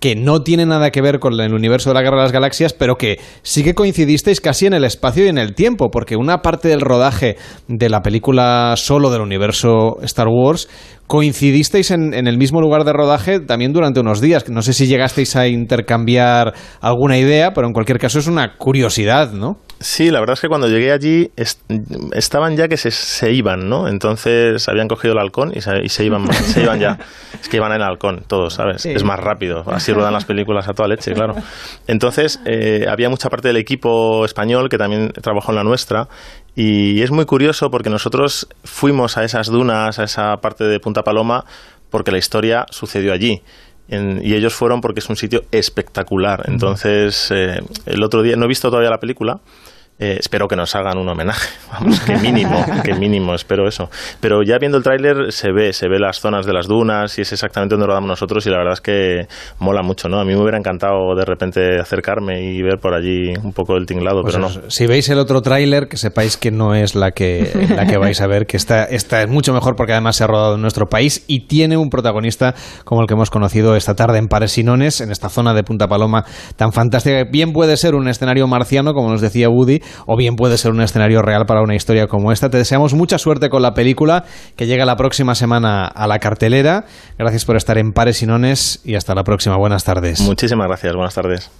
que 0.00 0.14
no 0.16 0.42
tiene 0.42 0.66
nada 0.66 0.90
que 0.90 1.02
ver 1.02 1.18
con 1.18 1.31
el 1.40 1.54
universo 1.54 1.90
de 1.90 1.94
la 1.94 2.02
Guerra 2.02 2.16
de 2.16 2.22
las 2.22 2.32
Galaxias, 2.32 2.72
pero 2.72 2.96
que 2.96 3.18
sí 3.42 3.62
que 3.64 3.74
coincidisteis 3.74 4.40
casi 4.40 4.66
en 4.66 4.74
el 4.74 4.84
espacio 4.84 5.24
y 5.24 5.28
en 5.28 5.38
el 5.38 5.54
tiempo, 5.54 5.90
porque 5.90 6.16
una 6.16 6.42
parte 6.42 6.68
del 6.68 6.80
rodaje 6.80 7.36
de 7.68 7.88
la 7.88 8.02
película 8.02 8.74
Solo 8.76 9.10
del 9.10 9.22
universo 9.22 9.98
Star 10.02 10.28
Wars 10.28 10.68
coincidisteis 11.12 11.90
en, 11.90 12.14
en 12.14 12.26
el 12.26 12.38
mismo 12.38 12.62
lugar 12.62 12.84
de 12.84 12.92
rodaje 12.94 13.38
también 13.38 13.74
durante 13.74 14.00
unos 14.00 14.22
días. 14.22 14.48
No 14.48 14.62
sé 14.62 14.72
si 14.72 14.86
llegasteis 14.86 15.36
a 15.36 15.46
intercambiar 15.46 16.54
alguna 16.80 17.18
idea, 17.18 17.52
pero 17.52 17.66
en 17.66 17.74
cualquier 17.74 17.98
caso 17.98 18.18
es 18.18 18.26
una 18.28 18.56
curiosidad, 18.56 19.30
¿no? 19.30 19.58
Sí, 19.78 20.10
la 20.10 20.20
verdad 20.20 20.34
es 20.34 20.40
que 20.40 20.48
cuando 20.48 20.68
llegué 20.68 20.90
allí 20.90 21.30
est- 21.36 21.60
estaban 22.14 22.56
ya 22.56 22.66
que 22.68 22.78
se, 22.78 22.90
se 22.90 23.30
iban, 23.30 23.68
¿no? 23.68 23.88
Entonces 23.88 24.66
habían 24.70 24.88
cogido 24.88 25.12
el 25.12 25.18
halcón 25.18 25.52
y 25.54 25.60
se, 25.60 25.82
y 25.84 25.90
se 25.90 26.02
iban, 26.06 26.32
se 26.32 26.62
iban 26.62 26.80
ya. 26.80 26.98
Es 27.38 27.48
que 27.50 27.58
iban 27.58 27.72
en 27.72 27.82
el 27.82 27.82
halcón, 27.82 28.22
todos, 28.26 28.54
¿sabes? 28.54 28.86
Es 28.86 29.04
más 29.04 29.20
rápido. 29.20 29.64
Así 29.66 29.92
ruedan 29.92 30.14
las 30.14 30.24
películas 30.24 30.66
a 30.66 30.72
toda 30.72 30.88
leche, 30.88 31.12
claro. 31.12 31.34
Entonces 31.88 32.40
eh, 32.46 32.86
había 32.88 33.10
mucha 33.10 33.28
parte 33.28 33.48
del 33.48 33.58
equipo 33.58 34.24
español 34.24 34.70
que 34.70 34.78
también 34.78 35.12
trabajó 35.20 35.52
en 35.52 35.56
la 35.56 35.64
nuestra. 35.64 36.08
Y 36.54 37.00
es 37.02 37.10
muy 37.10 37.24
curioso 37.24 37.70
porque 37.70 37.88
nosotros 37.90 38.46
fuimos 38.64 39.16
a 39.16 39.24
esas 39.24 39.46
dunas, 39.48 39.98
a 39.98 40.04
esa 40.04 40.36
parte 40.40 40.64
de 40.64 40.78
Punta 40.80 41.02
Paloma, 41.02 41.44
porque 41.90 42.10
la 42.12 42.18
historia 42.18 42.66
sucedió 42.70 43.12
allí. 43.12 43.42
En- 43.88 44.20
y 44.24 44.34
ellos 44.34 44.54
fueron 44.54 44.80
porque 44.80 45.00
es 45.00 45.08
un 45.08 45.16
sitio 45.16 45.44
espectacular. 45.50 46.44
Entonces, 46.46 47.28
eh, 47.30 47.60
el 47.86 48.02
otro 48.02 48.22
día, 48.22 48.36
no 48.36 48.44
he 48.44 48.48
visto 48.48 48.68
todavía 48.70 48.90
la 48.90 49.00
película, 49.00 49.40
eh, 50.02 50.16
espero 50.18 50.48
que 50.48 50.56
nos 50.56 50.74
hagan 50.74 50.98
un 50.98 51.08
homenaje. 51.08 51.48
Vamos, 51.72 52.00
que 52.00 52.16
mínimo, 52.16 52.64
que 52.82 52.92
mínimo, 52.94 53.34
espero 53.34 53.68
eso. 53.68 53.88
Pero 54.20 54.42
ya 54.42 54.58
viendo 54.58 54.76
el 54.76 54.82
tráiler 54.82 55.30
se 55.30 55.52
ve, 55.52 55.72
se 55.72 55.86
ve 55.88 56.00
las 56.00 56.18
zonas 56.18 56.44
de 56.44 56.52
las 56.52 56.66
dunas 56.66 57.16
y 57.18 57.22
es 57.22 57.32
exactamente 57.32 57.76
donde 57.76 57.86
rodamos 57.86 58.08
nosotros 58.08 58.44
y 58.46 58.50
la 58.50 58.58
verdad 58.58 58.72
es 58.72 58.80
que 58.80 59.28
mola 59.60 59.82
mucho, 59.82 60.08
¿no? 60.08 60.18
A 60.18 60.24
mí 60.24 60.34
me 60.34 60.40
hubiera 60.40 60.58
encantado 60.58 61.14
de 61.16 61.24
repente 61.24 61.78
acercarme 61.80 62.42
y 62.42 62.60
ver 62.62 62.78
por 62.80 62.94
allí 62.94 63.32
un 63.44 63.52
poco 63.52 63.76
el 63.76 63.86
tinglado, 63.86 64.22
Pues 64.22 64.34
pero 64.34 64.48
no. 64.48 64.70
Si 64.70 64.88
veis 64.88 65.08
el 65.08 65.20
otro 65.20 65.40
tráiler, 65.40 65.86
que 65.86 65.96
sepáis 65.96 66.36
que 66.36 66.50
no 66.50 66.74
es 66.74 66.96
la 66.96 67.12
que, 67.12 67.68
la 67.76 67.86
que 67.86 67.96
vais 67.96 68.20
a 68.20 68.26
ver, 68.26 68.46
que 68.46 68.56
esta, 68.56 68.84
esta 68.84 69.22
es 69.22 69.28
mucho 69.28 69.52
mejor 69.52 69.76
porque 69.76 69.92
además 69.92 70.16
se 70.16 70.24
ha 70.24 70.26
rodado 70.26 70.56
en 70.56 70.62
nuestro 70.62 70.86
país 70.86 71.24
y 71.28 71.46
tiene 71.46 71.76
un 71.76 71.90
protagonista 71.90 72.56
como 72.84 73.02
el 73.02 73.06
que 73.06 73.14
hemos 73.14 73.30
conocido 73.30 73.76
esta 73.76 73.94
tarde 73.94 74.18
en 74.18 74.26
Paresinones, 74.26 75.00
en 75.00 75.12
esta 75.12 75.28
zona 75.28 75.54
de 75.54 75.62
Punta 75.62 75.86
Paloma 75.86 76.24
tan 76.56 76.72
fantástica. 76.72 77.22
Bien 77.30 77.52
puede 77.52 77.76
ser 77.76 77.94
un 77.94 78.08
escenario 78.08 78.48
marciano, 78.48 78.94
como 78.94 79.10
nos 79.10 79.20
decía 79.20 79.48
Woody, 79.48 79.80
o 80.06 80.16
bien 80.16 80.36
puede 80.36 80.58
ser 80.58 80.72
un 80.72 80.80
escenario 80.80 81.22
real 81.22 81.44
para 81.46 81.62
una 81.62 81.74
historia 81.74 82.06
como 82.06 82.32
esta. 82.32 82.50
Te 82.50 82.58
deseamos 82.58 82.94
mucha 82.94 83.18
suerte 83.18 83.48
con 83.48 83.62
la 83.62 83.74
película 83.74 84.24
que 84.56 84.66
llega 84.66 84.84
la 84.84 84.96
próxima 84.96 85.34
semana 85.34 85.86
a 85.86 86.06
la 86.06 86.18
cartelera. 86.18 86.84
Gracias 87.18 87.44
por 87.44 87.56
estar 87.56 87.78
en 87.78 87.92
Paresinones 87.92 88.80
y 88.84 88.94
hasta 88.94 89.14
la 89.14 89.24
próxima. 89.24 89.56
Buenas 89.56 89.84
tardes. 89.84 90.20
Muchísimas 90.20 90.66
gracias, 90.66 90.94
buenas 90.94 91.14
tardes. 91.14 91.50